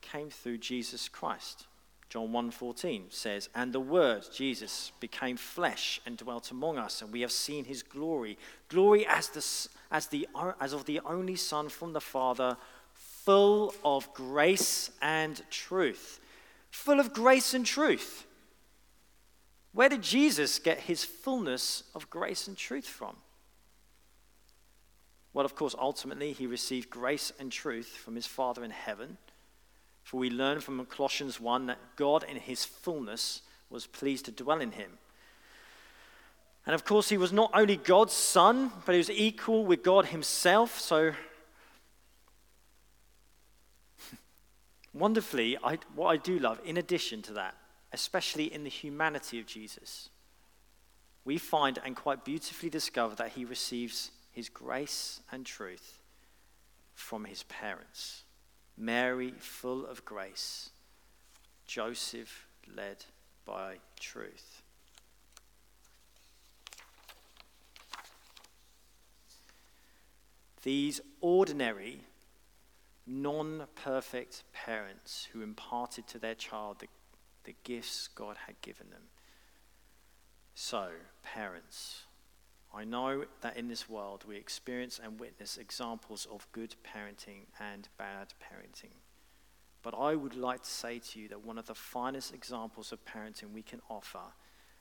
came 0.00 0.30
through 0.30 0.56
Jesus 0.56 1.08
Christ. 1.08 1.66
John 2.08 2.30
1:14 2.30 3.10
says, 3.10 3.48
"And 3.56 3.72
the 3.72 3.80
word 3.80 4.24
Jesus 4.32 4.92
became 5.00 5.36
flesh 5.36 6.00
and 6.06 6.16
dwelt 6.16 6.52
among 6.52 6.78
us, 6.78 7.02
and 7.02 7.12
we 7.12 7.22
have 7.22 7.32
seen 7.32 7.64
his 7.64 7.82
glory, 7.82 8.38
glory 8.68 9.04
as 9.04 9.30
the 9.30 9.68
as 9.90 10.06
the 10.06 10.28
as 10.60 10.72
of 10.72 10.84
the 10.84 11.00
only 11.00 11.34
son 11.34 11.68
from 11.68 11.92
the 11.92 12.00
Father, 12.00 12.56
full 12.92 13.74
of 13.82 14.14
grace 14.14 14.92
and 15.00 15.44
truth." 15.50 16.20
Full 16.70 17.00
of 17.00 17.12
grace 17.12 17.52
and 17.52 17.66
truth. 17.66 18.26
Where 19.72 19.88
did 19.88 20.02
Jesus 20.02 20.60
get 20.60 20.82
his 20.82 21.04
fullness 21.04 21.82
of 21.96 22.08
grace 22.10 22.46
and 22.46 22.56
truth 22.56 22.86
from? 22.86 23.20
Well, 25.34 25.44
of 25.44 25.56
course, 25.56 25.74
ultimately, 25.76 26.32
he 26.32 26.46
received 26.46 26.88
grace 26.88 27.32
and 27.40 27.50
truth 27.50 27.88
from 27.88 28.14
his 28.14 28.26
Father 28.26 28.62
in 28.64 28.70
heaven. 28.70 29.18
For 30.04 30.18
we 30.18 30.30
learn 30.30 30.60
from 30.60 30.84
Colossians 30.86 31.40
1 31.40 31.66
that 31.66 31.78
God, 31.96 32.24
in 32.24 32.36
his 32.36 32.64
fullness, 32.64 33.42
was 33.68 33.86
pleased 33.86 34.26
to 34.26 34.30
dwell 34.30 34.60
in 34.60 34.72
him. 34.72 34.92
And 36.66 36.74
of 36.74 36.84
course, 36.84 37.08
he 37.08 37.18
was 37.18 37.32
not 37.32 37.50
only 37.52 37.76
God's 37.76 38.12
son, 38.12 38.70
but 38.86 38.92
he 38.92 38.98
was 38.98 39.10
equal 39.10 39.64
with 39.64 39.82
God 39.82 40.06
himself. 40.06 40.78
So, 40.78 41.12
wonderfully, 44.92 45.58
I, 45.62 45.78
what 45.96 46.08
I 46.08 46.16
do 46.16 46.38
love, 46.38 46.60
in 46.64 46.76
addition 46.76 47.22
to 47.22 47.32
that, 47.32 47.54
especially 47.92 48.52
in 48.52 48.62
the 48.62 48.70
humanity 48.70 49.40
of 49.40 49.46
Jesus, 49.46 50.10
we 51.24 51.38
find 51.38 51.78
and 51.84 51.96
quite 51.96 52.24
beautifully 52.24 52.70
discover 52.70 53.14
that 53.16 53.32
he 53.32 53.44
receives 53.44 54.10
his 54.34 54.48
grace 54.48 55.20
and 55.32 55.46
truth 55.46 56.00
from 56.92 57.24
his 57.24 57.44
parents. 57.44 58.24
Mary, 58.76 59.32
full 59.38 59.86
of 59.86 60.04
grace, 60.04 60.70
Joseph, 61.66 62.46
led 62.76 63.04
by 63.46 63.76
truth. 63.98 64.62
These 70.62 71.00
ordinary, 71.20 72.00
non 73.06 73.66
perfect 73.76 74.42
parents 74.52 75.28
who 75.32 75.42
imparted 75.42 76.06
to 76.08 76.18
their 76.18 76.34
child 76.34 76.80
the 76.80 76.88
the 77.44 77.54
gifts 77.62 78.08
God 78.08 78.36
had 78.46 78.60
given 78.60 78.90
them. 78.90 79.04
So, 80.54 80.88
parents, 81.22 82.04
I 82.74 82.84
know 82.84 83.24
that 83.40 83.56
in 83.56 83.68
this 83.68 83.88
world 83.88 84.24
we 84.26 84.36
experience 84.36 85.00
and 85.02 85.20
witness 85.20 85.58
examples 85.58 86.26
of 86.30 86.50
good 86.50 86.74
parenting 86.84 87.46
and 87.60 87.88
bad 87.96 88.34
parenting. 88.42 88.94
But 89.82 89.94
I 89.96 90.16
would 90.16 90.34
like 90.34 90.62
to 90.62 90.70
say 90.70 90.98
to 90.98 91.20
you 91.20 91.28
that 91.28 91.44
one 91.44 91.58
of 91.58 91.66
the 91.66 91.74
finest 91.74 92.34
examples 92.34 92.90
of 92.90 93.04
parenting 93.04 93.52
we 93.52 93.62
can 93.62 93.80
offer 93.88 94.32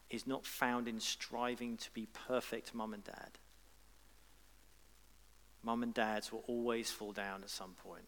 is 0.09 0.25
not 0.25 0.45
found 0.45 0.87
in 0.87 0.99
striving 0.99 1.77
to 1.77 1.91
be 1.91 2.07
perfect 2.27 2.73
mum 2.73 2.93
and 2.93 3.03
dad. 3.03 3.37
Mum 5.61 5.83
and 5.83 5.93
dads 5.93 6.31
will 6.31 6.43
always 6.47 6.89
fall 6.89 7.11
down 7.11 7.43
at 7.43 7.49
some 7.49 7.73
point. 7.73 8.07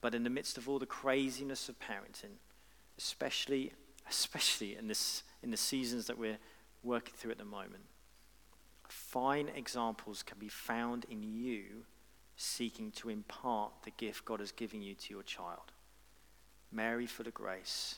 But 0.00 0.14
in 0.14 0.22
the 0.22 0.30
midst 0.30 0.56
of 0.58 0.68
all 0.68 0.78
the 0.78 0.86
craziness 0.86 1.68
of 1.68 1.78
parenting, 1.80 2.36
especially, 2.96 3.72
especially 4.08 4.76
in, 4.76 4.86
this, 4.86 5.24
in 5.42 5.50
the 5.50 5.56
seasons 5.56 6.06
that 6.06 6.18
we're 6.18 6.38
working 6.84 7.14
through 7.16 7.32
at 7.32 7.38
the 7.38 7.44
moment. 7.44 7.84
Fine 8.88 9.50
examples 9.54 10.22
can 10.22 10.38
be 10.38 10.48
found 10.48 11.06
in 11.10 11.22
you 11.22 11.84
seeking 12.36 12.90
to 12.92 13.10
impart 13.10 13.72
the 13.84 13.90
gift 13.90 14.24
God 14.24 14.40
has 14.40 14.52
given 14.52 14.80
you 14.80 14.94
to 14.94 15.14
your 15.14 15.22
child. 15.22 15.72
Mary, 16.70 17.06
full 17.06 17.26
of 17.26 17.34
grace. 17.34 17.96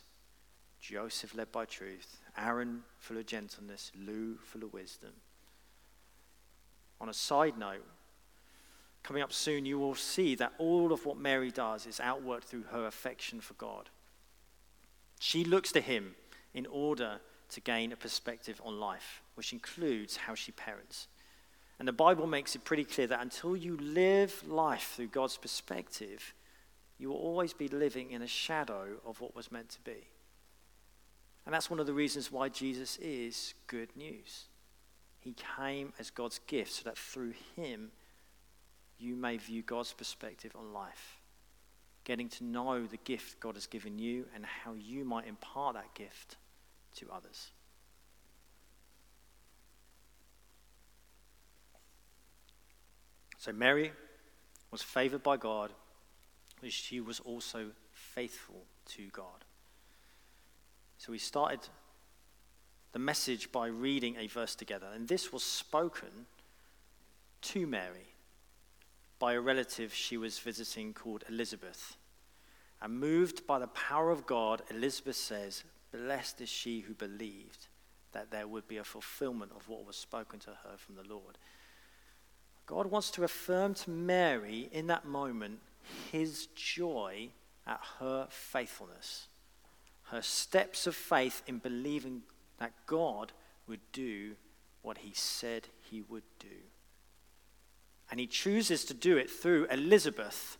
Joseph, 0.80 1.34
led 1.34 1.52
by 1.52 1.66
truth. 1.66 2.20
Aaron, 2.36 2.82
full 2.98 3.18
of 3.18 3.26
gentleness. 3.26 3.92
Lou, 3.94 4.36
full 4.38 4.64
of 4.64 4.72
wisdom. 4.72 5.10
On 7.00 7.08
a 7.08 7.14
side 7.14 7.58
note, 7.58 7.86
coming 9.02 9.22
up 9.22 9.32
soon, 9.32 9.66
you 9.66 9.78
will 9.78 9.94
see 9.94 10.34
that 10.36 10.52
all 10.58 10.92
of 10.92 11.04
what 11.04 11.18
Mary 11.18 11.50
does 11.50 11.86
is 11.86 11.98
outworked 11.98 12.44
through 12.44 12.64
her 12.70 12.86
affection 12.86 13.40
for 13.40 13.54
God. 13.54 13.90
She 15.18 15.44
looks 15.44 15.70
to 15.72 15.80
him 15.80 16.14
in 16.54 16.66
order 16.66 17.20
to 17.50 17.60
gain 17.60 17.92
a 17.92 17.96
perspective 17.96 18.60
on 18.64 18.80
life, 18.80 19.22
which 19.40 19.54
includes 19.54 20.18
how 20.18 20.34
she 20.34 20.52
parents. 20.52 21.08
And 21.78 21.88
the 21.88 21.94
Bible 21.94 22.26
makes 22.26 22.54
it 22.54 22.62
pretty 22.62 22.84
clear 22.84 23.06
that 23.06 23.22
until 23.22 23.56
you 23.56 23.78
live 23.78 24.46
life 24.46 24.92
through 24.94 25.06
God's 25.06 25.38
perspective, 25.38 26.34
you 26.98 27.08
will 27.08 27.16
always 27.16 27.54
be 27.54 27.66
living 27.66 28.10
in 28.10 28.20
a 28.20 28.26
shadow 28.26 29.00
of 29.06 29.18
what 29.22 29.34
was 29.34 29.50
meant 29.50 29.70
to 29.70 29.80
be. 29.80 30.08
And 31.46 31.54
that's 31.54 31.70
one 31.70 31.80
of 31.80 31.86
the 31.86 31.94
reasons 31.94 32.30
why 32.30 32.50
Jesus 32.50 32.98
is 32.98 33.54
good 33.66 33.96
news. 33.96 34.44
He 35.20 35.34
came 35.56 35.94
as 35.98 36.10
God's 36.10 36.38
gift 36.46 36.72
so 36.72 36.82
that 36.84 36.98
through 36.98 37.32
him 37.56 37.92
you 38.98 39.16
may 39.16 39.38
view 39.38 39.62
God's 39.62 39.94
perspective 39.94 40.52
on 40.54 40.74
life 40.74 41.18
getting 42.04 42.28
to 42.28 42.44
know 42.44 42.84
the 42.84 42.98
gift 42.98 43.40
God 43.40 43.54
has 43.54 43.66
given 43.66 43.98
you 43.98 44.26
and 44.34 44.44
how 44.44 44.74
you 44.74 45.02
might 45.02 45.26
impart 45.26 45.76
that 45.76 45.94
gift 45.94 46.36
to 46.96 47.06
others. 47.10 47.52
So 53.40 53.52
Mary 53.52 53.90
was 54.70 54.82
favored 54.82 55.22
by 55.22 55.38
God, 55.38 55.72
but 56.60 56.70
she 56.70 57.00
was 57.00 57.20
also 57.20 57.70
faithful 57.90 58.66
to 58.90 59.06
God. 59.12 59.46
So 60.98 61.10
we 61.10 61.18
started 61.18 61.60
the 62.92 62.98
message 62.98 63.50
by 63.50 63.68
reading 63.68 64.16
a 64.18 64.26
verse 64.26 64.54
together, 64.54 64.88
and 64.94 65.08
this 65.08 65.32
was 65.32 65.42
spoken 65.42 66.26
to 67.40 67.66
Mary 67.66 68.12
by 69.18 69.32
a 69.32 69.40
relative 69.40 69.94
she 69.94 70.18
was 70.18 70.38
visiting 70.38 70.92
called 70.92 71.24
Elizabeth. 71.26 71.96
And 72.82 73.00
moved 73.00 73.46
by 73.46 73.58
the 73.58 73.68
power 73.68 74.10
of 74.10 74.26
God, 74.26 74.60
Elizabeth 74.70 75.16
says, 75.16 75.64
Blessed 75.92 76.42
is 76.42 76.50
she 76.50 76.80
who 76.80 76.92
believed 76.92 77.68
that 78.12 78.30
there 78.30 78.46
would 78.46 78.68
be 78.68 78.76
a 78.76 78.84
fulfillment 78.84 79.52
of 79.56 79.66
what 79.66 79.86
was 79.86 79.96
spoken 79.96 80.38
to 80.40 80.50
her 80.50 80.76
from 80.76 80.96
the 80.96 81.08
Lord. 81.08 81.38
God 82.70 82.86
wants 82.86 83.10
to 83.12 83.24
affirm 83.24 83.74
to 83.74 83.90
Mary 83.90 84.68
in 84.70 84.86
that 84.86 85.04
moment 85.04 85.58
his 86.12 86.46
joy 86.54 87.30
at 87.66 87.80
her 87.98 88.28
faithfulness, 88.30 89.26
her 90.04 90.22
steps 90.22 90.86
of 90.86 90.94
faith 90.94 91.42
in 91.48 91.58
believing 91.58 92.22
that 92.58 92.70
God 92.86 93.32
would 93.66 93.80
do 93.92 94.36
what 94.82 94.98
he 94.98 95.10
said 95.12 95.66
he 95.90 96.02
would 96.02 96.22
do. 96.38 96.46
And 98.08 98.20
he 98.20 98.28
chooses 98.28 98.84
to 98.84 98.94
do 98.94 99.16
it 99.16 99.28
through 99.28 99.64
Elizabeth 99.64 100.56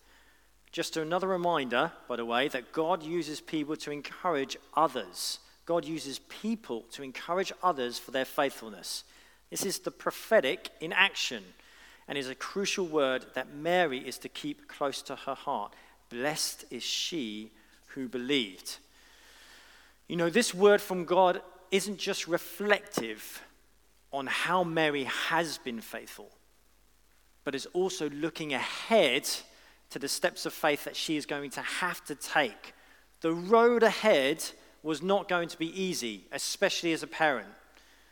just 0.72 0.96
another 0.96 1.28
reminder, 1.28 1.92
by 2.08 2.16
the 2.16 2.24
way, 2.24 2.48
that 2.48 2.72
God 2.72 3.04
uses 3.04 3.40
people 3.40 3.76
to 3.76 3.92
encourage 3.92 4.56
others. 4.74 5.38
God 5.64 5.84
uses 5.84 6.18
people 6.18 6.82
to 6.90 7.04
encourage 7.04 7.52
others 7.62 8.00
for 8.00 8.10
their 8.10 8.24
faithfulness. 8.24 9.04
This 9.48 9.64
is 9.64 9.78
the 9.78 9.92
prophetic 9.92 10.70
in 10.80 10.92
action 10.92 11.44
and 12.10 12.18
is 12.18 12.28
a 12.28 12.34
crucial 12.34 12.88
word 12.88 13.24
that 13.34 13.54
Mary 13.54 13.98
is 14.00 14.18
to 14.18 14.28
keep 14.28 14.66
close 14.66 15.00
to 15.00 15.14
her 15.14 15.34
heart. 15.34 15.72
Blessed 16.08 16.64
is 16.68 16.82
she 16.82 17.52
who 17.86 18.08
believed. 18.08 18.78
You 20.08 20.16
know, 20.16 20.28
this 20.28 20.52
word 20.52 20.80
from 20.80 21.04
God 21.04 21.40
isn't 21.70 21.98
just 21.98 22.26
reflective 22.26 23.44
on 24.12 24.26
how 24.26 24.64
Mary 24.64 25.04
has 25.04 25.58
been 25.58 25.80
faithful, 25.80 26.32
but 27.44 27.54
is 27.54 27.66
also 27.74 28.10
looking 28.10 28.54
ahead 28.54 29.28
to 29.90 30.00
the 30.00 30.08
steps 30.08 30.44
of 30.44 30.52
faith 30.52 30.82
that 30.82 30.96
she 30.96 31.16
is 31.16 31.26
going 31.26 31.50
to 31.50 31.62
have 31.62 32.04
to 32.06 32.16
take. 32.16 32.74
The 33.20 33.32
road 33.32 33.84
ahead 33.84 34.44
was 34.82 35.00
not 35.00 35.28
going 35.28 35.48
to 35.48 35.58
be 35.58 35.80
easy, 35.80 36.24
especially 36.32 36.92
as 36.92 37.04
a 37.04 37.06
parent. 37.06 37.50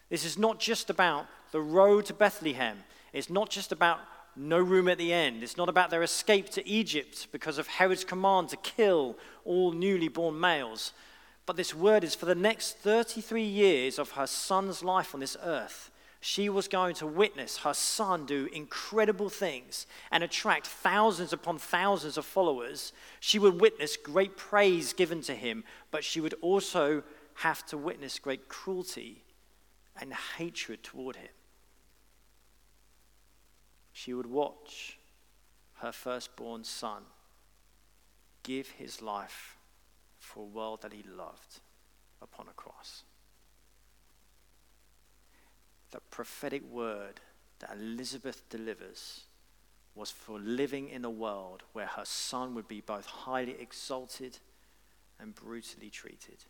This 0.08 0.24
is 0.24 0.38
not 0.38 0.60
just 0.60 0.88
about 0.88 1.26
the 1.50 1.60
road 1.60 2.06
to 2.06 2.14
Bethlehem. 2.14 2.84
It's 3.12 3.30
not 3.30 3.50
just 3.50 3.72
about 3.72 4.00
no 4.36 4.58
room 4.58 4.88
at 4.88 4.98
the 4.98 5.12
end. 5.12 5.42
It's 5.42 5.56
not 5.56 5.68
about 5.68 5.90
their 5.90 6.02
escape 6.02 6.50
to 6.50 6.68
Egypt 6.68 7.28
because 7.32 7.58
of 7.58 7.66
Herod's 7.66 8.04
command 8.04 8.50
to 8.50 8.56
kill 8.56 9.16
all 9.44 9.72
newly 9.72 10.08
born 10.08 10.38
males. 10.38 10.92
But 11.46 11.56
this 11.56 11.74
word 11.74 12.04
is 12.04 12.14
for 12.14 12.26
the 12.26 12.34
next 12.34 12.78
33 12.78 13.42
years 13.42 13.98
of 13.98 14.12
her 14.12 14.26
son's 14.26 14.82
life 14.82 15.14
on 15.14 15.20
this 15.20 15.36
earth 15.42 15.90
she 16.20 16.48
was 16.48 16.66
going 16.66 16.94
to 16.96 17.06
witness 17.06 17.58
her 17.58 17.74
son 17.74 18.26
do 18.26 18.48
incredible 18.52 19.28
things 19.28 19.86
and 20.10 20.24
attract 20.24 20.66
thousands 20.66 21.32
upon 21.32 21.58
thousands 21.58 22.16
of 22.16 22.26
followers. 22.26 22.92
She 23.20 23.38
would 23.38 23.60
witness 23.60 23.96
great 23.96 24.36
praise 24.36 24.92
given 24.92 25.22
to 25.22 25.34
him, 25.34 25.62
but 25.90 26.02
she 26.02 26.20
would 26.20 26.34
also 26.40 27.04
have 27.34 27.64
to 27.66 27.78
witness 27.78 28.18
great 28.18 28.48
cruelty 28.48 29.22
and 30.00 30.12
hatred 30.12 30.82
toward 30.82 31.16
him. 31.16 31.28
She 33.98 34.14
would 34.14 34.26
watch 34.26 34.98
her 35.78 35.92
firstborn 35.92 36.64
son 36.64 37.02
give 38.42 38.68
his 38.70 39.02
life 39.02 39.56
for 40.18 40.44
a 40.44 40.46
world 40.46 40.82
that 40.82 40.92
he 40.92 41.02
loved 41.02 41.60
upon 42.22 42.46
a 42.48 42.52
cross 42.52 43.02
the 45.90 46.00
prophetic 46.10 46.62
word 46.70 47.20
that 47.58 47.76
Elizabeth 47.76 48.48
delivers 48.48 49.24
was 49.94 50.10
for 50.10 50.38
living 50.38 50.88
in 50.88 51.04
a 51.04 51.10
world 51.10 51.62
where 51.72 51.86
her 51.86 52.04
son 52.04 52.54
would 52.54 52.68
be 52.68 52.80
both 52.80 53.06
highly 53.06 53.56
exalted 53.60 54.38
and 55.18 55.34
brutally 55.34 55.90
treated. 55.90 56.44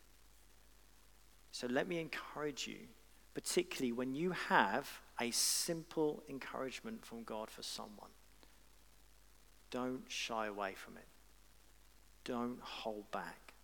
So 1.50 1.66
let 1.66 1.88
me 1.88 1.98
encourage 1.98 2.66
you, 2.66 2.88
particularly 3.38 3.92
when 3.92 4.16
you 4.16 4.32
have 4.32 5.00
a 5.20 5.30
simple 5.30 6.24
encouragement 6.28 7.06
from 7.06 7.22
God 7.22 7.48
for 7.48 7.62
someone. 7.62 8.10
Don't 9.70 10.02
shy 10.08 10.48
away 10.48 10.72
from 10.74 10.96
it. 10.96 11.06
Don't 12.24 12.58
hold 12.60 13.08
back, 13.12 13.54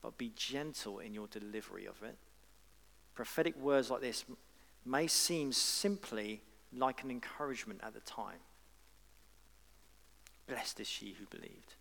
but 0.00 0.16
be 0.16 0.32
gentle 0.34 0.98
in 0.98 1.12
your 1.12 1.26
delivery 1.26 1.84
of 1.84 2.02
it. 2.02 2.16
Prophetic 3.14 3.54
words 3.60 3.90
like 3.90 4.00
this 4.00 4.24
may 4.86 5.06
seem 5.06 5.52
simply 5.52 6.40
like 6.72 7.04
an 7.04 7.10
encouragement 7.10 7.82
at 7.82 7.92
the 7.92 8.00
time. 8.00 8.40
Blessed 10.46 10.80
is 10.80 10.88
she 10.88 11.16
who 11.18 11.26
believed. 11.26 11.74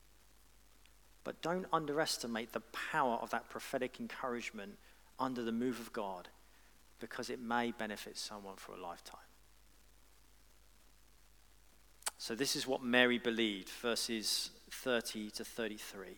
But 1.24 1.42
don't 1.42 1.66
underestimate 1.72 2.52
the 2.52 2.60
power 2.92 3.20
of 3.22 3.30
that 3.30 3.48
prophetic 3.48 4.02
encouragement 4.02 4.78
under 5.18 5.44
the 5.44 5.54
move 5.54 5.80
of 5.80 5.94
God 5.94 6.28
because 7.00 7.30
it 7.30 7.40
may 7.40 7.72
benefit 7.72 8.18
someone 8.18 8.56
for 8.56 8.74
a 8.74 8.82
lifetime. 8.82 9.20
So, 12.18 12.36
this 12.36 12.56
is 12.56 12.68
what 12.68 12.84
Mary 12.84 13.18
believed, 13.18 13.70
verses 13.70 14.52
30 14.72 15.32
to 15.32 15.46
33. 15.46 16.18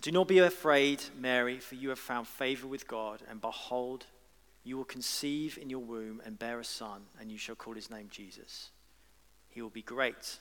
Do 0.00 0.10
not 0.10 0.26
be 0.26 0.40
afraid, 0.40 1.02
Mary, 1.16 1.58
for 1.58 1.76
you 1.76 1.90
have 1.90 1.98
found 1.98 2.26
favor 2.26 2.66
with 2.66 2.88
God, 2.88 3.20
and 3.30 3.40
behold, 3.40 4.06
you 4.64 4.76
will 4.76 4.84
conceive 4.84 5.58
in 5.58 5.70
your 5.70 5.80
womb 5.80 6.20
and 6.24 6.38
bear 6.38 6.58
a 6.58 6.64
son, 6.64 7.02
and 7.20 7.30
you 7.30 7.38
shall 7.38 7.54
call 7.54 7.74
his 7.74 7.90
name 7.90 8.08
Jesus. 8.10 8.70
He 9.48 9.62
will 9.62 9.70
be 9.70 9.82
great 9.82 10.38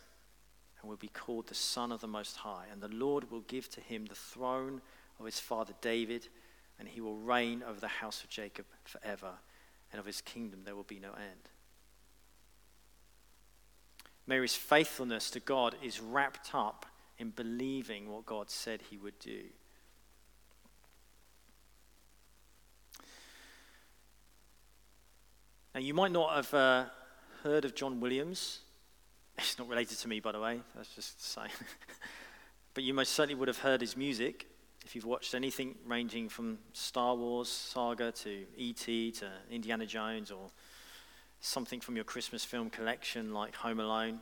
and 0.80 0.90
will 0.90 0.98
be 0.98 1.10
called 1.10 1.48
the 1.48 1.56
Son 1.56 1.92
of 1.92 2.02
the 2.02 2.08
Most 2.08 2.38
High, 2.38 2.66
and 2.72 2.82
the 2.82 2.88
Lord 2.88 3.30
will 3.30 3.42
give 3.42 3.70
to 3.70 3.82
him 3.82 4.06
the 4.06 4.16
throne 4.16 4.82
of 5.20 5.26
his 5.26 5.40
father 5.40 5.74
David, 5.82 6.28
and 6.82 6.90
he 6.90 7.00
will 7.00 7.16
reign 7.16 7.64
over 7.70 7.80
the 7.80 7.88
house 7.88 8.24
of 8.24 8.30
Jacob 8.32 8.66
forever, 8.86 9.34
and 9.92 10.00
of 10.00 10.06
his 10.08 10.20
kingdom 10.20 10.62
there 10.66 10.76
will 10.76 10.82
be 10.82 10.98
no 10.98 11.10
end. 11.10 11.48
Mary's 14.26 14.56
faithfulness 14.56 15.30
to 15.30 15.40
God 15.40 15.76
is 15.84 16.02
wrapped 16.02 16.56
up 16.56 16.88
in 17.20 17.30
believing 17.30 18.12
what 18.12 18.26
God 18.26 18.50
said 18.50 18.82
he 18.90 18.98
would 18.98 19.20
do. 19.20 19.44
Now, 25.76 25.82
you 25.82 25.94
might 25.94 26.12
not 26.12 26.36
have 26.36 26.54
uh, 26.54 26.86
heard 27.44 27.64
of 27.64 27.76
John 27.76 28.00
Williams. 28.00 28.62
He's 29.38 29.60
not 29.60 29.68
related 29.70 30.00
to 30.00 30.08
me, 30.08 30.20
by 30.20 30.32
the 30.32 30.40
way, 30.40 30.62
that's 30.76 30.96
just 30.96 31.20
to 31.20 31.26
say. 31.26 31.42
but 32.74 32.84
you 32.84 32.96
most 32.96 33.14
certainly 33.14 33.36
would 33.36 33.50
have 33.50 33.60
heard 33.60 33.82
his 33.82 33.96
music 33.96 34.48
if 34.86 34.96
you've 34.96 35.06
watched 35.06 35.36
anything 35.36 35.76
ranging 35.86 36.28
from 36.28 36.58
Star 36.74 37.16
Wars 37.16 37.50
saga 37.50 38.12
to 38.12 38.46
E.T. 38.58 39.12
to 39.12 39.28
Indiana 39.50 39.86
Jones 39.86 40.32
or 40.32 40.50
something 41.40 41.80
from 41.80 41.96
your 41.96 42.04
Christmas 42.04 42.44
film 42.44 42.70
collection 42.70 43.34
like 43.34 43.56
Home 43.58 43.80
Alone, 43.80 44.20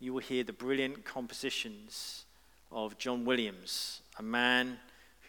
you 0.00 0.12
will 0.12 0.20
hear 0.20 0.44
the 0.44 0.52
brilliant 0.52 1.04
compositions 1.04 2.24
of 2.72 2.98
John 2.98 3.24
Williams, 3.24 4.02
a 4.18 4.22
man 4.22 4.78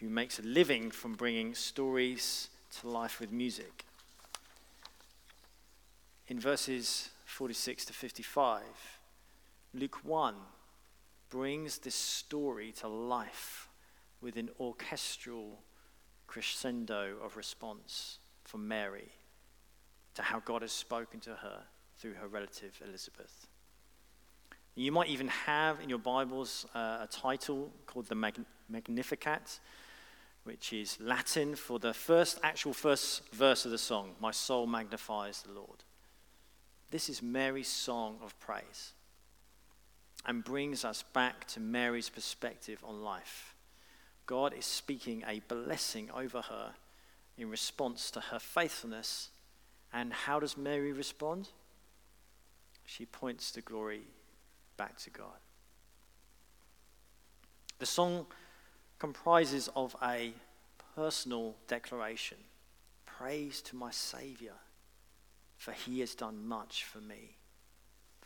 who 0.00 0.08
makes 0.08 0.38
a 0.38 0.42
living 0.42 0.90
from 0.90 1.14
bringing 1.14 1.54
stories 1.54 2.48
to 2.80 2.88
life 2.88 3.20
with 3.20 3.32
music. 3.32 3.84
In 6.26 6.38
verses 6.38 7.10
46 7.24 7.86
to 7.86 7.92
55, 7.92 8.62
Luke 9.72 10.04
1 10.04 10.34
brings 11.30 11.78
this 11.78 11.94
story 11.94 12.72
to 12.72 12.88
life 12.88 13.67
with 14.20 14.36
an 14.36 14.50
orchestral 14.58 15.62
crescendo 16.26 17.16
of 17.22 17.36
response 17.36 18.18
from 18.44 18.66
Mary 18.66 19.08
to 20.14 20.22
how 20.22 20.40
God 20.40 20.62
has 20.62 20.72
spoken 20.72 21.20
to 21.20 21.30
her 21.30 21.62
through 21.96 22.14
her 22.14 22.28
relative 22.28 22.80
Elizabeth. 22.86 23.46
You 24.74 24.92
might 24.92 25.08
even 25.08 25.28
have 25.28 25.80
in 25.80 25.88
your 25.88 25.98
Bibles 25.98 26.66
uh, 26.74 26.98
a 27.02 27.08
title 27.10 27.72
called 27.86 28.06
the 28.06 28.14
Mag- 28.14 28.44
Magnificat, 28.68 29.58
which 30.44 30.72
is 30.72 30.98
Latin 31.00 31.56
for 31.56 31.78
the 31.78 31.92
first 31.92 32.38
actual 32.42 32.72
first 32.72 33.28
verse 33.32 33.64
of 33.64 33.70
the 33.70 33.78
song 33.78 34.14
My 34.20 34.30
soul 34.30 34.66
magnifies 34.66 35.42
the 35.42 35.52
Lord. 35.52 35.84
This 36.90 37.08
is 37.08 37.22
Mary's 37.22 37.68
song 37.68 38.18
of 38.22 38.38
praise 38.38 38.92
and 40.24 40.44
brings 40.44 40.84
us 40.84 41.04
back 41.12 41.46
to 41.48 41.60
Mary's 41.60 42.08
perspective 42.08 42.82
on 42.84 43.02
life. 43.02 43.54
God 44.28 44.54
is 44.54 44.64
speaking 44.64 45.24
a 45.26 45.40
blessing 45.40 46.08
over 46.14 46.42
her 46.42 46.74
in 47.36 47.50
response 47.50 48.12
to 48.12 48.20
her 48.20 48.38
faithfulness. 48.38 49.30
And 49.92 50.12
how 50.12 50.38
does 50.38 50.56
Mary 50.56 50.92
respond? 50.92 51.48
She 52.84 53.06
points 53.06 53.50
the 53.50 53.62
glory 53.62 54.02
back 54.76 54.98
to 54.98 55.10
God. 55.10 55.40
The 57.80 57.86
song 57.86 58.26
comprises 59.00 59.68
of 59.74 59.96
a 60.00 60.32
personal 60.94 61.56
declaration 61.66 62.38
Praise 63.04 63.60
to 63.62 63.74
my 63.74 63.90
Savior, 63.90 64.52
for 65.56 65.72
he 65.72 65.98
has 65.98 66.14
done 66.14 66.46
much 66.46 66.84
for 66.84 67.00
me 67.00 67.38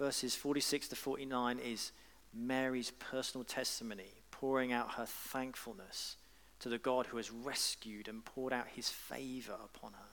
verses 0.02 0.34
46 0.34 0.88
to 0.88 0.96
49 0.96 1.58
is 1.58 1.92
Mary's 2.34 2.90
personal 2.90 3.44
testimony, 3.44 4.21
pouring 4.42 4.72
out 4.72 4.94
her 4.94 5.06
thankfulness 5.06 6.16
to 6.58 6.68
the 6.68 6.76
God 6.76 7.06
who 7.06 7.16
has 7.16 7.30
rescued 7.30 8.08
and 8.08 8.24
poured 8.24 8.52
out 8.52 8.66
his 8.74 8.88
favor 8.88 9.54
upon 9.64 9.92
her. 9.92 10.08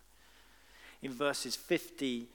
In 1.02 1.12
verses 1.12 1.56
50 1.56 2.28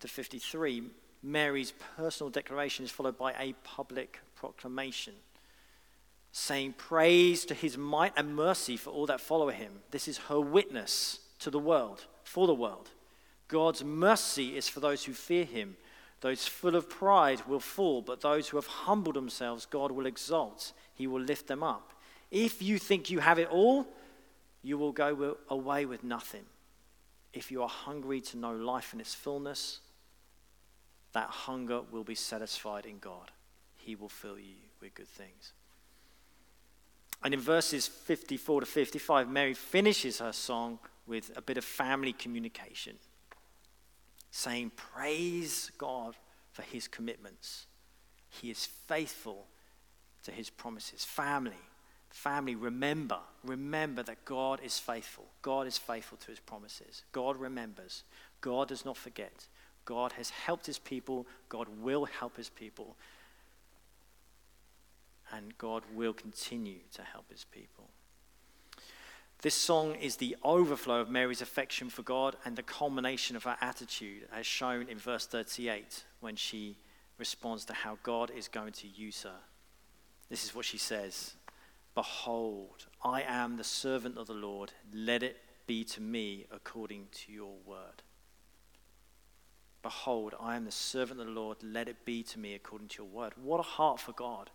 to 0.00 0.08
53, 0.08 0.84
Mary's 1.22 1.74
personal 1.98 2.30
declaration 2.30 2.86
is 2.86 2.90
followed 2.90 3.18
by 3.18 3.34
a 3.34 3.54
public 3.64 4.20
proclamation, 4.34 5.12
saying 6.32 6.72
praise 6.78 7.44
to 7.44 7.52
his 7.52 7.76
might 7.76 8.14
and 8.16 8.34
mercy 8.34 8.78
for 8.78 8.88
all 8.88 9.04
that 9.04 9.20
follow 9.20 9.50
him. 9.50 9.72
This 9.90 10.08
is 10.08 10.16
her 10.28 10.40
witness 10.40 11.20
to 11.40 11.50
the 11.50 11.58
world, 11.58 12.06
for 12.24 12.46
the 12.46 12.54
world. 12.54 12.88
God's 13.48 13.84
mercy 13.84 14.56
is 14.56 14.70
for 14.70 14.80
those 14.80 15.04
who 15.04 15.12
fear 15.12 15.44
him 15.44 15.76
those 16.22 16.46
full 16.46 16.76
of 16.76 16.88
pride 16.88 17.42
will 17.48 17.60
fall, 17.60 18.00
but 18.00 18.20
those 18.20 18.48
who 18.48 18.56
have 18.56 18.68
humbled 18.68 19.16
themselves, 19.16 19.66
God 19.66 19.90
will 19.90 20.06
exalt. 20.06 20.72
He 20.94 21.08
will 21.08 21.20
lift 21.20 21.48
them 21.48 21.64
up. 21.64 21.92
If 22.30 22.62
you 22.62 22.78
think 22.78 23.10
you 23.10 23.18
have 23.18 23.40
it 23.40 23.48
all, 23.48 23.86
you 24.62 24.78
will 24.78 24.92
go 24.92 25.36
away 25.50 25.84
with 25.84 26.04
nothing. 26.04 26.44
If 27.32 27.50
you 27.50 27.60
are 27.62 27.68
hungry 27.68 28.20
to 28.20 28.38
know 28.38 28.52
life 28.52 28.94
in 28.94 29.00
its 29.00 29.14
fullness, 29.14 29.80
that 31.12 31.28
hunger 31.28 31.80
will 31.90 32.04
be 32.04 32.14
satisfied 32.14 32.86
in 32.86 32.98
God. 33.00 33.32
He 33.74 33.96
will 33.96 34.08
fill 34.08 34.38
you 34.38 34.54
with 34.80 34.94
good 34.94 35.08
things. 35.08 35.52
And 37.24 37.34
in 37.34 37.40
verses 37.40 37.88
54 37.88 38.60
to 38.60 38.66
55, 38.66 39.28
Mary 39.28 39.54
finishes 39.54 40.20
her 40.20 40.32
song 40.32 40.78
with 41.04 41.32
a 41.36 41.42
bit 41.42 41.58
of 41.58 41.64
family 41.64 42.12
communication 42.12 42.96
saying, 44.32 44.72
Praise 44.74 45.70
God 45.78 46.16
for 46.50 46.62
his 46.62 46.88
commitments. 46.88 47.66
He 48.28 48.50
is 48.50 48.66
faithful 48.66 49.46
to 50.24 50.32
his 50.32 50.50
promises. 50.50 51.04
Family, 51.04 51.52
family, 52.10 52.56
remember, 52.56 53.18
remember 53.44 54.02
that 54.02 54.24
God 54.24 54.60
is 54.64 54.78
faithful. 54.78 55.26
God 55.42 55.66
is 55.66 55.78
faithful 55.78 56.18
to 56.18 56.28
his 56.28 56.40
promises. 56.40 57.04
God 57.12 57.36
remembers. 57.36 58.02
God 58.40 58.68
does 58.68 58.84
not 58.84 58.96
forget. 58.96 59.46
God 59.84 60.12
has 60.12 60.30
helped 60.30 60.66
his 60.66 60.78
people. 60.78 61.26
God 61.48 61.68
will 61.80 62.06
help 62.06 62.36
his 62.36 62.48
people. 62.48 62.96
And 65.30 65.56
God 65.58 65.82
will 65.94 66.12
continue 66.12 66.80
to 66.94 67.02
help 67.02 67.30
his 67.30 67.44
people. 67.44 67.88
This 69.42 69.54
song 69.56 69.96
is 69.96 70.16
the 70.16 70.36
overflow 70.44 71.00
of 71.00 71.10
Mary's 71.10 71.42
affection 71.42 71.90
for 71.90 72.02
God 72.02 72.36
and 72.44 72.54
the 72.54 72.62
culmination 72.62 73.34
of 73.34 73.42
her 73.42 73.56
attitude, 73.60 74.28
as 74.32 74.46
shown 74.46 74.86
in 74.88 74.98
verse 74.98 75.26
38 75.26 76.04
when 76.20 76.36
she 76.36 76.76
responds 77.18 77.64
to 77.64 77.72
how 77.72 77.98
God 78.04 78.30
is 78.30 78.46
going 78.46 78.72
to 78.74 78.86
use 78.86 79.24
her. 79.24 79.40
This 80.30 80.44
is 80.44 80.54
what 80.54 80.64
she 80.64 80.78
says 80.78 81.34
Behold, 81.96 82.86
I 83.04 83.22
am 83.22 83.56
the 83.56 83.64
servant 83.64 84.16
of 84.16 84.28
the 84.28 84.32
Lord. 84.32 84.72
Let 84.94 85.24
it 85.24 85.38
be 85.66 85.82
to 85.86 86.00
me 86.00 86.46
according 86.52 87.08
to 87.10 87.32
your 87.32 87.56
word. 87.66 88.04
Behold, 89.82 90.36
I 90.38 90.54
am 90.54 90.66
the 90.66 90.70
servant 90.70 91.18
of 91.18 91.26
the 91.26 91.32
Lord. 91.32 91.56
Let 91.64 91.88
it 91.88 92.04
be 92.04 92.22
to 92.22 92.38
me 92.38 92.54
according 92.54 92.86
to 92.90 93.02
your 93.02 93.10
word. 93.10 93.32
What 93.42 93.58
a 93.58 93.64
heart 93.64 93.98
for 93.98 94.12
God. 94.12 94.50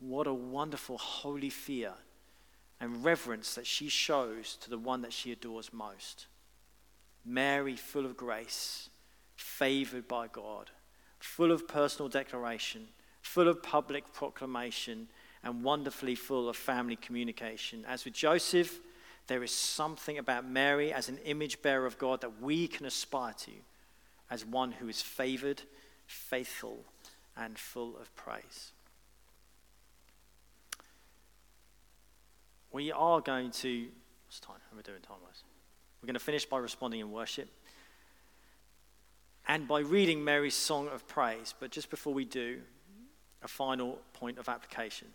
What 0.00 0.26
a 0.26 0.34
wonderful, 0.34 0.98
holy 0.98 1.50
fear 1.50 1.92
and 2.80 3.04
reverence 3.04 3.54
that 3.54 3.66
she 3.66 3.88
shows 3.88 4.56
to 4.62 4.70
the 4.70 4.78
one 4.78 5.02
that 5.02 5.12
she 5.12 5.32
adores 5.32 5.72
most. 5.72 6.26
Mary, 7.24 7.76
full 7.76 8.06
of 8.06 8.16
grace, 8.16 8.88
favored 9.36 10.08
by 10.08 10.26
God, 10.26 10.70
full 11.18 11.52
of 11.52 11.68
personal 11.68 12.08
declaration, 12.08 12.88
full 13.20 13.48
of 13.48 13.62
public 13.62 14.12
proclamation, 14.12 15.08
and 15.42 15.62
wonderfully 15.62 16.14
full 16.14 16.48
of 16.48 16.56
family 16.56 16.96
communication. 16.96 17.84
As 17.86 18.04
with 18.04 18.14
Joseph, 18.14 18.80
there 19.26 19.42
is 19.42 19.50
something 19.50 20.18
about 20.18 20.48
Mary 20.48 20.92
as 20.92 21.08
an 21.08 21.18
image 21.24 21.62
bearer 21.62 21.86
of 21.86 21.98
God 21.98 22.20
that 22.22 22.40
we 22.40 22.66
can 22.66 22.86
aspire 22.86 23.34
to 23.40 23.52
as 24.30 24.44
one 24.44 24.72
who 24.72 24.88
is 24.88 25.02
favored, 25.02 25.62
faithful, 26.06 26.78
and 27.36 27.58
full 27.58 27.96
of 27.98 28.14
praise. 28.16 28.72
We 32.72 32.92
are 32.92 33.20
going 33.20 33.50
to, 33.50 33.88
what's 34.26 34.38
time? 34.40 34.56
How 34.70 34.74
are 34.74 34.78
we 34.78 34.82
doing 34.82 35.00
time 35.00 35.16
wise? 35.24 35.42
We're 36.00 36.06
going 36.06 36.14
to 36.14 36.20
finish 36.20 36.46
by 36.46 36.58
responding 36.58 37.00
in 37.00 37.10
worship 37.10 37.48
and 39.48 39.66
by 39.66 39.80
reading 39.80 40.22
Mary's 40.22 40.54
song 40.54 40.86
of 40.88 41.08
praise. 41.08 41.54
But 41.58 41.72
just 41.72 41.90
before 41.90 42.14
we 42.14 42.24
do, 42.24 42.60
a 43.42 43.48
final 43.48 43.98
point 44.12 44.38
of 44.38 44.48
application. 44.48 45.08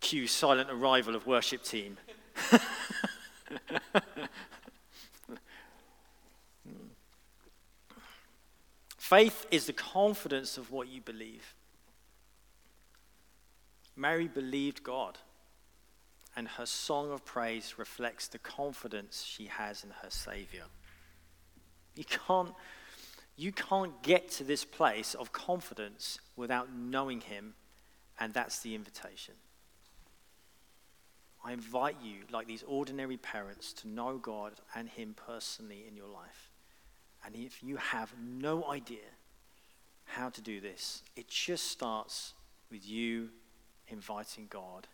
Cue 0.00 0.26
silent 0.26 0.70
arrival 0.70 1.14
of 1.16 1.26
worship 1.26 1.62
team. 1.62 1.96
Faith 8.98 9.46
is 9.50 9.64
the 9.66 9.72
confidence 9.72 10.58
of 10.58 10.70
what 10.70 10.88
you 10.88 11.00
believe. 11.00 11.54
Mary 13.96 14.28
believed 14.28 14.82
God, 14.82 15.18
and 16.36 16.48
her 16.48 16.66
song 16.66 17.12
of 17.12 17.24
praise 17.24 17.74
reflects 17.78 18.26
the 18.26 18.38
confidence 18.38 19.22
she 19.22 19.46
has 19.46 19.84
in 19.84 19.90
her 20.02 20.10
Savior. 20.10 20.64
You 21.94 22.04
can't, 22.04 22.52
you 23.36 23.52
can't 23.52 24.02
get 24.02 24.30
to 24.32 24.44
this 24.44 24.64
place 24.64 25.14
of 25.14 25.32
confidence 25.32 26.18
without 26.36 26.74
knowing 26.74 27.20
Him, 27.20 27.54
and 28.18 28.34
that's 28.34 28.60
the 28.60 28.74
invitation. 28.74 29.34
I 31.44 31.52
invite 31.52 31.96
you, 32.02 32.22
like 32.32 32.46
these 32.46 32.64
ordinary 32.66 33.18
parents, 33.18 33.72
to 33.74 33.88
know 33.88 34.18
God 34.18 34.54
and 34.74 34.88
Him 34.88 35.14
personally 35.14 35.84
in 35.86 35.96
your 35.96 36.08
life. 36.08 36.50
And 37.24 37.36
if 37.36 37.62
you 37.62 37.76
have 37.76 38.12
no 38.18 38.64
idea 38.64 39.06
how 40.04 40.30
to 40.30 40.40
do 40.40 40.60
this, 40.60 41.02
it 41.16 41.28
just 41.28 41.68
starts 41.68 42.32
with 42.70 42.88
you 42.88 43.28
inviting 43.88 44.46
God 44.48 44.86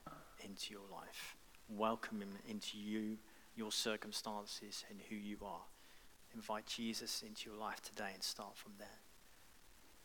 into 0.44 0.72
your 0.72 0.88
life. 0.90 1.36
Welcome 1.68 2.20
Him 2.22 2.32
into 2.48 2.78
you, 2.78 3.18
your 3.56 3.72
circumstances, 3.72 4.84
and 4.90 5.00
who 5.08 5.16
you 5.16 5.38
are. 5.44 5.62
Invite 6.34 6.66
Jesus 6.66 7.22
into 7.26 7.50
your 7.50 7.58
life 7.58 7.80
today 7.82 8.10
and 8.14 8.22
start 8.22 8.56
from 8.56 8.72
there. 8.78 8.88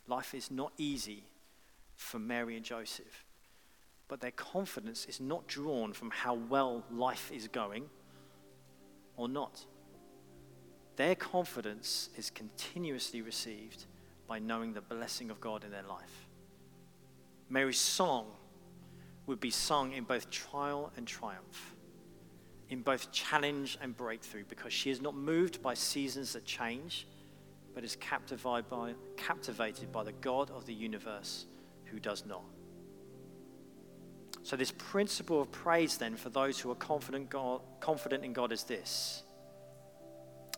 Life 0.08 0.34
is 0.34 0.52
not 0.52 0.72
easy 0.78 1.24
for 1.96 2.20
Mary 2.20 2.56
and 2.56 2.66
Joseph, 2.66 3.26
but 4.08 4.22
their 4.22 4.32
confidence 4.32 5.06
is 5.06 5.20
not 5.20 5.48
drawn 5.48 5.94
from 5.94 6.12
how 6.12 6.36
well 6.36 6.84
life 6.92 7.32
is 7.34 7.48
going 7.48 7.86
or 9.18 9.28
not. 9.28 9.66
Their 10.96 11.16
confidence 11.16 12.10
is 12.18 12.30
continuously 12.30 13.22
received 13.22 13.86
by 14.28 14.40
knowing 14.40 14.74
the 14.74 14.82
blessing 14.82 15.30
of 15.30 15.42
God 15.42 15.64
in 15.64 15.72
their 15.72 15.84
life. 15.84 16.28
Mary's 17.50 17.80
song 17.80 18.28
would 19.28 19.40
be 19.40 19.50
sung 19.50 19.94
in 19.94 20.04
both 20.04 20.30
trial 20.30 20.92
and 20.98 21.08
triumph, 21.08 21.76
in 22.70 22.82
both 22.82 23.12
challenge 23.12 23.78
and 23.82 23.96
breakthrough, 23.96 24.44
because 24.48 24.74
she 24.74 24.90
is 24.90 25.02
not 25.02 25.16
moved 25.16 25.62
by 25.62 25.74
seasons 25.74 26.34
that 26.34 26.46
change, 26.46 27.08
but 27.74 27.84
is 27.84 27.96
captivated 27.98 28.70
by, 28.70 28.94
captivated 29.18 29.92
by 29.92 30.04
the 30.04 30.14
God 30.14 30.50
of 30.52 30.66
the 30.66 30.74
universe 30.74 31.46
who 31.86 32.00
does 32.00 32.26
not. 32.26 32.44
So, 34.44 34.56
this 34.56 34.72
principle 34.72 35.42
of 35.42 35.52
praise, 35.52 35.98
then, 35.98 36.16
for 36.16 36.30
those 36.30 36.60
who 36.60 36.70
are 36.70 36.76
confident, 36.76 37.32
God, 37.32 37.62
confident 37.80 38.24
in 38.24 38.32
God, 38.32 38.52
is 38.52 38.64
this. 38.64 39.24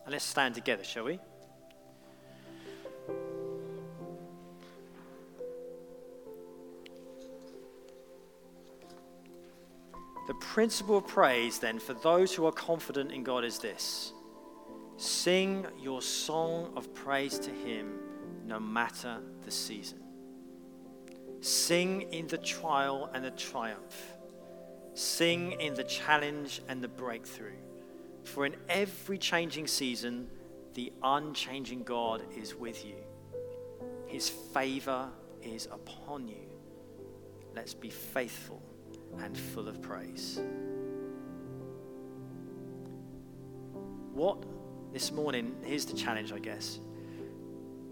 And 0.04 0.12
let's 0.12 0.24
stand 0.24 0.54
together, 0.54 0.84
shall 0.84 1.04
we? 1.04 1.18
The 10.28 10.34
principle 10.34 10.98
of 10.98 11.06
praise, 11.06 11.58
then, 11.58 11.78
for 11.78 11.94
those 11.94 12.34
who 12.34 12.44
are 12.44 12.52
confident 12.52 13.12
in 13.12 13.24
God 13.24 13.44
is 13.44 13.58
this 13.58 14.12
sing 14.98 15.66
your 15.80 16.02
song 16.02 16.70
of 16.76 16.92
praise 16.92 17.38
to 17.38 17.50
Him 17.50 17.98
no 18.44 18.60
matter 18.60 19.20
the 19.46 19.50
season. 19.50 20.00
Sing 21.40 22.02
in 22.12 22.26
the 22.26 22.36
trial 22.36 23.08
and 23.14 23.24
the 23.24 23.30
triumph. 23.30 24.12
Sing 24.92 25.52
in 25.52 25.72
the 25.72 25.84
challenge 25.84 26.60
and 26.68 26.84
the 26.84 26.88
breakthrough. 26.88 27.56
For 28.24 28.44
in 28.44 28.54
every 28.68 29.16
changing 29.16 29.66
season, 29.66 30.28
the 30.74 30.92
unchanging 31.02 31.84
God 31.84 32.22
is 32.36 32.54
with 32.54 32.84
you. 32.84 32.96
His 34.06 34.28
favor 34.28 35.08
is 35.40 35.68
upon 35.72 36.28
you. 36.28 36.50
Let's 37.54 37.72
be 37.72 37.88
faithful 37.88 38.67
and 39.18 39.36
full 39.36 39.68
of 39.68 39.80
praise. 39.82 40.40
What, 44.12 44.44
this 44.92 45.12
morning, 45.12 45.54
here's 45.62 45.84
the 45.84 45.96
challenge, 45.96 46.32
I 46.32 46.38
guess. 46.38 46.80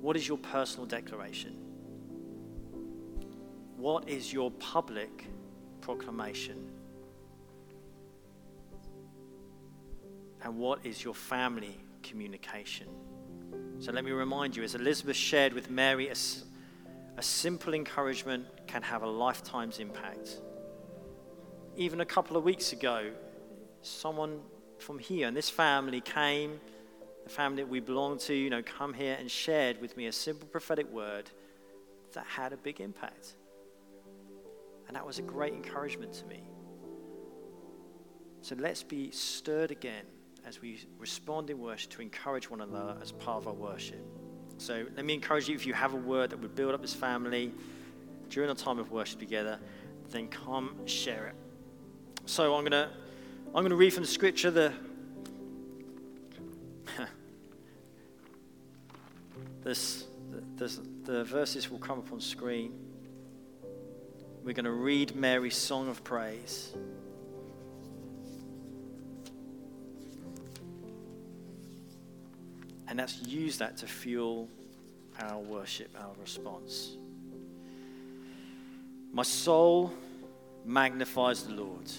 What 0.00 0.16
is 0.16 0.26
your 0.26 0.38
personal 0.38 0.86
declaration? 0.86 1.56
What 3.76 4.08
is 4.08 4.32
your 4.32 4.50
public 4.52 5.26
proclamation? 5.80 6.68
And 10.42 10.58
what 10.58 10.84
is 10.84 11.04
your 11.04 11.14
family 11.14 11.78
communication? 12.02 12.88
So 13.78 13.92
let 13.92 14.04
me 14.04 14.12
remind 14.12 14.56
you, 14.56 14.62
as 14.62 14.74
Elizabeth 14.74 15.16
shared 15.16 15.52
with 15.52 15.70
Mary, 15.70 16.08
a, 16.08 16.14
a 17.16 17.22
simple 17.22 17.74
encouragement 17.74 18.46
can 18.66 18.82
have 18.82 19.02
a 19.02 19.06
lifetime's 19.06 19.78
impact 19.78 20.40
even 21.76 22.00
a 22.00 22.04
couple 22.04 22.36
of 22.36 22.44
weeks 22.44 22.72
ago, 22.72 23.10
someone 23.82 24.40
from 24.78 24.98
here 24.98 25.28
and 25.28 25.36
this 25.36 25.50
family 25.50 26.00
came, 26.00 26.58
the 27.24 27.30
family 27.30 27.62
that 27.62 27.68
we 27.68 27.80
belong 27.80 28.18
to, 28.18 28.34
you 28.34 28.50
know, 28.50 28.62
come 28.62 28.94
here 28.94 29.16
and 29.18 29.30
shared 29.30 29.80
with 29.80 29.96
me 29.96 30.06
a 30.06 30.12
simple 30.12 30.48
prophetic 30.48 30.90
word 30.90 31.30
that 32.12 32.24
had 32.24 32.52
a 32.52 32.56
big 32.56 32.80
impact. 32.80 33.36
And 34.86 34.96
that 34.96 35.06
was 35.06 35.18
a 35.18 35.22
great 35.22 35.52
encouragement 35.52 36.12
to 36.14 36.26
me. 36.26 36.48
So 38.40 38.54
let's 38.58 38.82
be 38.82 39.10
stirred 39.10 39.70
again 39.70 40.04
as 40.46 40.62
we 40.62 40.86
respond 40.98 41.50
in 41.50 41.58
worship 41.58 41.90
to 41.90 42.02
encourage 42.02 42.48
one 42.48 42.60
another 42.60 42.96
as 43.02 43.10
part 43.10 43.38
of 43.38 43.48
our 43.48 43.54
worship. 43.54 44.00
So 44.58 44.86
let 44.96 45.04
me 45.04 45.14
encourage 45.14 45.48
you 45.48 45.54
if 45.54 45.66
you 45.66 45.74
have 45.74 45.92
a 45.92 45.98
word 45.98 46.30
that 46.30 46.40
would 46.40 46.54
build 46.54 46.72
up 46.72 46.80
this 46.80 46.94
family 46.94 47.52
during 48.30 48.50
a 48.50 48.54
time 48.54 48.78
of 48.78 48.90
worship 48.90 49.18
together, 49.18 49.58
then 50.10 50.28
come 50.28 50.76
share 50.86 51.26
it. 51.26 51.34
So 52.26 52.54
I'm 52.54 52.64
gonna 52.64 52.90
I'm 53.54 53.62
gonna 53.62 53.76
read 53.76 53.94
from 53.94 54.02
the 54.02 54.08
scripture 54.08 54.50
the 54.50 54.72
this, 59.62 60.04
this 60.56 60.80
the 61.04 61.22
verses 61.22 61.70
will 61.70 61.78
come 61.78 62.00
up 62.00 62.12
on 62.12 62.20
screen. 62.20 62.72
We're 64.42 64.54
going 64.54 64.64
to 64.64 64.72
read 64.72 65.14
Mary's 65.16 65.56
song 65.56 65.88
of 65.88 66.04
praise. 66.04 66.72
And 72.88 72.98
let's 72.98 73.22
use 73.22 73.58
that 73.58 73.76
to 73.78 73.86
fuel 73.86 74.48
our 75.20 75.38
worship, 75.38 75.90
our 75.98 76.12
response. 76.20 76.96
My 79.12 79.24
soul 79.24 79.92
magnifies 80.64 81.42
the 81.44 81.54
Lord 81.54 81.90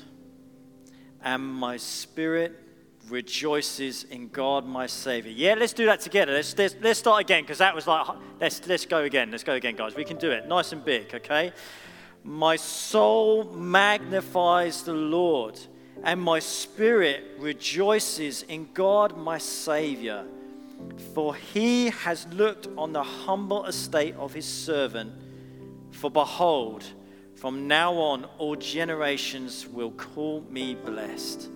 and 1.24 1.44
my 1.44 1.78
spirit 1.78 2.56
rejoices 3.10 4.04
in 4.06 4.30
God 4.30 4.66
my 4.66 4.88
Savior. 4.88 5.32
Yeah, 5.32 5.56
let's 5.56 5.74
do 5.74 5.86
that 5.86 6.02
together. 6.02 6.34
Let's, 6.34 6.58
let's, 6.58 6.76
let's 6.82 7.00
start 7.00 7.22
again 7.22 7.44
because 7.44 7.60
that 7.60 7.74
was 7.74 7.88
like, 7.88 8.08
let's, 8.40 8.66
let's 8.68 8.86
go 8.86 9.04
again. 9.04 9.32
Let's 9.32 9.44
go 9.44 9.54
again, 9.54 9.76
guys. 9.76 9.96
We 9.96 10.04
can 10.04 10.18
do 10.18 10.32
it 10.32 10.48
nice 10.48 10.72
and 10.72 10.84
big, 10.84 11.14
okay? 11.14 11.54
My 12.24 12.56
soul 12.58 13.46
magnifies 13.46 14.84
the 14.84 14.94
Lord, 14.94 15.58
and 16.04 16.22
my 16.22 16.40
spirit 16.40 17.24
rejoices 17.40 18.44
in 18.44 18.70
God 18.74 19.18
my 19.18 19.38
Savior. 19.38 20.26
For 21.14 21.34
he 21.34 21.90
has 21.90 22.28
looked 22.34 22.68
on 22.78 22.94
the 22.94 23.04
humble 23.04 23.66
estate 23.66 24.16
of 24.16 24.34
his 24.34 24.46
servant. 24.46 25.14
For 25.92 26.12
behold, 26.12 26.86
from 27.38 27.68
now 27.68 27.94
on, 27.94 28.26
all 28.40 28.56
generations 28.56 29.68
will 29.68 29.92
call 29.92 30.44
me 30.50 30.74
blessed. 30.74 31.50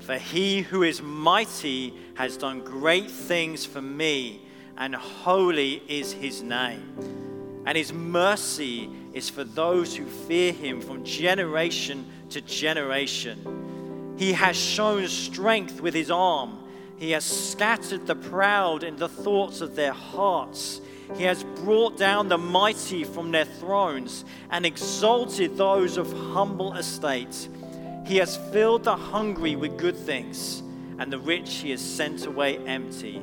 For 0.00 0.18
he 0.18 0.62
who 0.62 0.82
is 0.82 1.00
mighty 1.00 1.94
has 2.14 2.36
done 2.36 2.60
great 2.60 3.10
things 3.10 3.64
for 3.64 3.80
me, 3.80 4.42
and 4.76 4.94
holy 4.94 5.82
is 5.88 6.12
his 6.12 6.42
name. 6.42 7.62
and 7.66 7.78
his 7.78 7.92
mercy 7.92 8.90
is 9.12 9.30
for 9.30 9.44
those 9.44 9.96
who 9.96 10.04
fear 10.04 10.52
him 10.52 10.80
from 10.80 11.04
generation 11.04 12.06
to 12.30 12.40
generation. 12.40 14.14
He 14.18 14.32
has 14.32 14.56
shown 14.56 15.08
strength 15.08 15.80
with 15.80 15.94
his 15.94 16.10
arm. 16.10 16.58
He 16.98 17.12
has 17.12 17.24
scattered 17.24 18.06
the 18.06 18.14
proud 18.14 18.84
in 18.84 18.96
the 18.96 19.08
thoughts 19.08 19.60
of 19.60 19.74
their 19.74 19.92
hearts. 19.92 20.80
He 21.16 21.24
has 21.24 21.44
brought 21.44 21.96
down 21.96 22.28
the 22.28 22.38
mighty 22.38 23.04
from 23.04 23.30
their 23.30 23.44
thrones 23.44 24.24
and 24.50 24.64
exalted 24.64 25.56
those 25.56 25.96
of 25.96 26.12
humble 26.12 26.74
estate. 26.74 27.48
He 28.06 28.16
has 28.16 28.36
filled 28.36 28.84
the 28.84 28.96
hungry 28.96 29.56
with 29.56 29.76
good 29.76 29.96
things, 29.96 30.62
and 30.98 31.12
the 31.12 31.18
rich 31.18 31.54
he 31.56 31.70
has 31.70 31.80
sent 31.80 32.26
away 32.26 32.58
empty. 32.66 33.22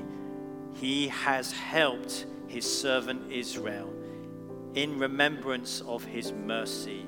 He 0.74 1.08
has 1.10 1.52
helped 1.52 2.26
his 2.48 2.66
servant 2.66 3.32
Israel 3.32 3.92
in 4.74 4.98
remembrance 4.98 5.82
of 5.82 6.04
his 6.04 6.32
mercy 6.32 7.06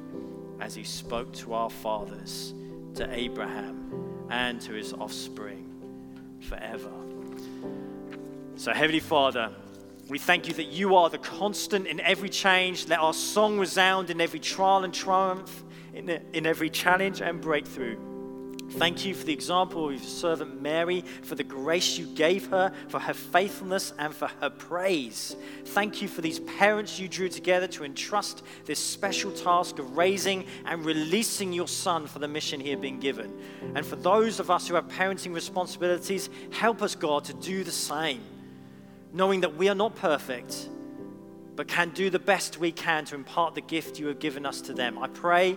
as 0.60 0.76
he 0.76 0.84
spoke 0.84 1.34
to 1.34 1.54
our 1.54 1.70
fathers, 1.70 2.54
to 2.96 3.12
Abraham, 3.14 4.28
and 4.30 4.62
to 4.62 4.74
his 4.74 4.94
offspring 4.94 5.70
forever. 6.42 6.92
So, 8.56 8.72
Heavenly 8.72 9.00
Father, 9.00 9.52
we 10.14 10.20
thank 10.20 10.48
you 10.48 10.54
that 10.54 10.68
you 10.68 10.96
are 10.96 11.10
the 11.10 11.18
constant 11.18 11.88
in 11.88 12.00
every 12.00 12.30
change. 12.30 12.88
Let 12.88 13.00
our 13.00 13.16
song 13.16 13.58
resound 13.58 14.12
in 14.12 14.22
every 14.22 14.40
trial 14.40 14.84
and 14.84 14.94
triumph, 14.94 15.64
in, 15.96 16.08
in 16.08 16.46
every 16.46 16.70
challenge 16.70 17.20
and 17.20 17.42
breakthrough. 17.42 17.98
Thank 18.74 19.06
you 19.06 19.16
for 19.16 19.26
the 19.26 19.34
example 19.34 19.88
of 19.88 19.94
your 19.94 20.04
servant 20.04 20.62
Mary, 20.62 21.02
for 21.24 21.34
the 21.34 21.44
grace 21.44 21.98
you 21.98 22.06
gave 22.06 22.46
her, 22.52 22.72
for 22.90 23.00
her 23.00 23.16
faithfulness, 23.16 23.92
and 23.98 24.14
for 24.14 24.28
her 24.40 24.52
praise. 24.52 25.36
Thank 25.66 26.00
you 26.00 26.08
for 26.08 26.22
these 26.22 26.42
parents 26.42 27.00
you 27.00 27.08
drew 27.08 27.28
together 27.28 27.66
to 27.70 27.84
entrust 27.84 28.44
this 28.66 28.78
special 28.78 29.32
task 29.32 29.80
of 29.80 29.98
raising 29.98 30.46
and 30.66 30.86
releasing 30.86 31.52
your 31.52 31.68
son 31.68 32.06
for 32.06 32.20
the 32.20 32.28
mission 32.28 32.60
he 32.60 32.70
had 32.70 32.82
been 32.82 33.00
given. 33.00 33.34
And 33.74 33.84
for 33.84 33.96
those 33.96 34.40
of 34.40 34.52
us 34.52 34.68
who 34.68 34.76
have 34.76 34.88
parenting 34.90 35.34
responsibilities, 35.34 36.30
help 36.52 36.84
us, 36.84 36.94
God, 36.94 37.24
to 37.26 37.34
do 37.34 37.64
the 37.64 37.72
same, 37.72 38.22
knowing 39.14 39.42
that 39.42 39.56
we 39.56 39.70
are 39.70 39.76
not 39.76 39.96
perfect, 39.96 40.70
but 41.56 41.68
can 41.68 41.92
do 41.92 42.10
the 42.10 42.20
best 42.20 42.58
we 42.58 42.72
can 42.72 43.06
to 43.06 43.16
impart 43.16 43.54
the 43.54 43.62
gift 43.62 44.00
you 44.00 44.08
have 44.08 44.20
given 44.20 44.46
us 44.46 44.60
to 44.62 44.74
them. 44.74 44.98
I 44.98 45.08
pray 45.08 45.56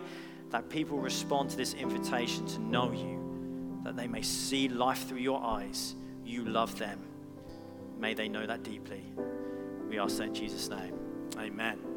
that 0.51 0.69
people 0.69 0.99
respond 0.99 1.51
to 1.51 1.57
this 1.57 1.75
invitation 1.75 2.47
to 2.47 2.61
know 2.61 2.93
you, 2.93 3.81
that 3.85 3.97
they 3.97 4.07
may 4.07 4.23
see 4.23 4.69
life 4.69 5.09
through 5.09 5.19
your 5.19 5.43
eyes. 5.43 5.95
You 6.25 6.45
love 6.45 6.79
them. 6.79 7.01
May 7.99 8.15
they 8.15 8.29
know 8.29 8.47
that 8.47 8.63
deeply. 8.63 9.03
We 9.89 9.99
ask 9.99 10.19
that 10.19 10.25
in 10.25 10.35
Jesus' 10.35 10.69
name. 10.69 10.95
Amen. 11.39 11.96